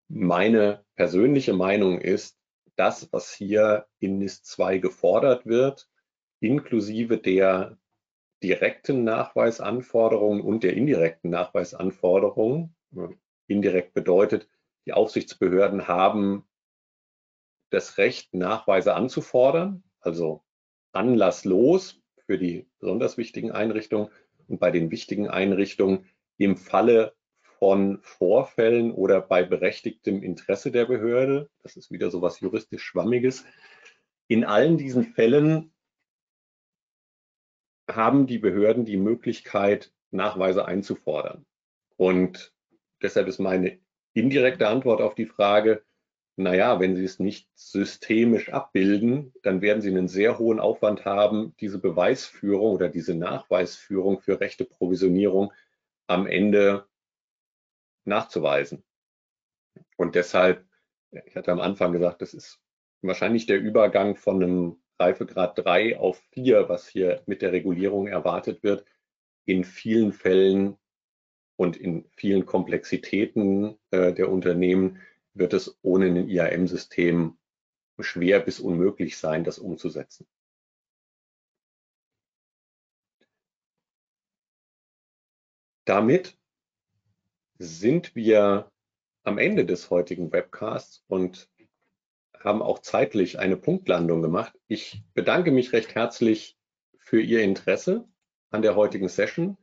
[0.08, 2.40] Meine persönliche Meinung ist,
[2.76, 5.88] das, was hier in NIS 2 gefordert wird,
[6.40, 7.78] inklusive der
[8.42, 12.76] direkten Nachweisanforderungen und der indirekten Nachweisanforderungen,
[13.46, 14.50] indirekt bedeutet,
[14.88, 16.48] die Aufsichtsbehörden haben
[17.74, 20.44] das Recht, Nachweise anzufordern, also
[20.92, 24.10] anlasslos für die besonders wichtigen Einrichtungen
[24.48, 26.06] und bei den wichtigen Einrichtungen
[26.38, 27.16] im Falle
[27.58, 31.50] von Vorfällen oder bei berechtigtem Interesse der Behörde.
[31.64, 33.46] Das ist wieder so was juristisch Schwammiges.
[34.28, 35.74] In allen diesen Fällen
[37.90, 41.46] haben die Behörden die Möglichkeit, Nachweise einzufordern.
[41.98, 42.54] Und
[43.02, 43.80] deshalb ist meine
[44.14, 45.84] indirekte Antwort auf die Frage,
[46.36, 51.56] naja, wenn Sie es nicht systemisch abbilden, dann werden Sie einen sehr hohen Aufwand haben,
[51.60, 55.54] diese Beweisführung oder diese Nachweisführung für rechte Provisionierung
[56.08, 56.88] am Ende
[58.06, 58.84] nachzuweisen.
[59.98, 60.66] Und deshalb,
[61.26, 62.60] ich hatte am Anfang gesagt, das ist
[63.02, 68.64] wahrscheinlich der Übergang von einem Reifegrad 3 auf 4, was hier mit der Regulierung erwartet
[68.64, 68.86] wird,
[69.46, 70.78] in vielen Fällen
[71.58, 75.00] und in vielen Komplexitäten äh, der Unternehmen
[75.34, 77.38] wird es ohne ein IAM-System
[78.00, 80.28] schwer bis unmöglich sein, das umzusetzen.
[85.86, 86.38] Damit
[87.58, 88.72] sind wir
[89.24, 91.50] am Ende des heutigen Webcasts und
[92.40, 94.58] haben auch zeitlich eine Punktlandung gemacht.
[94.68, 96.58] Ich bedanke mich recht herzlich
[96.98, 98.08] für Ihr Interesse
[98.50, 99.58] an der heutigen Session,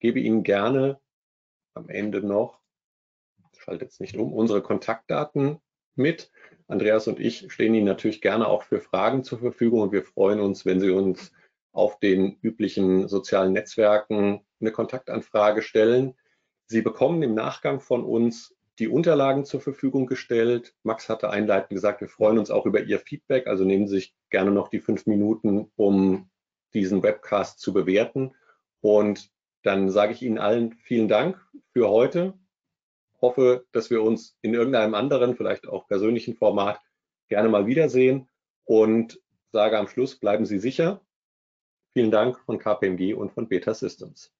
[0.00, 1.00] gebe Ihnen gerne
[1.74, 2.57] am Ende noch,
[3.68, 5.58] schalte jetzt nicht um, unsere Kontaktdaten
[5.94, 6.30] mit.
[6.68, 10.40] Andreas und ich stehen Ihnen natürlich gerne auch für Fragen zur Verfügung und wir freuen
[10.40, 11.32] uns, wenn Sie uns
[11.72, 16.14] auf den üblichen sozialen Netzwerken eine Kontaktanfrage stellen.
[16.66, 20.74] Sie bekommen im Nachgang von uns die Unterlagen zur Verfügung gestellt.
[20.82, 23.46] Max hatte einleitend gesagt, wir freuen uns auch über Ihr Feedback.
[23.48, 26.30] Also nehmen Sie sich gerne noch die fünf Minuten, um
[26.72, 28.34] diesen Webcast zu bewerten.
[28.80, 29.30] Und
[29.62, 31.38] dann sage ich Ihnen allen vielen Dank
[31.74, 32.34] für heute.
[33.20, 36.80] Hoffe, dass wir uns in irgendeinem anderen, vielleicht auch persönlichen Format
[37.28, 38.28] gerne mal wiedersehen
[38.64, 39.20] und
[39.52, 41.00] sage am Schluss, bleiben Sie sicher.
[41.92, 44.32] Vielen Dank von KPMG und von Beta Systems.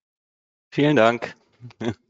[0.71, 1.37] Vielen Dank.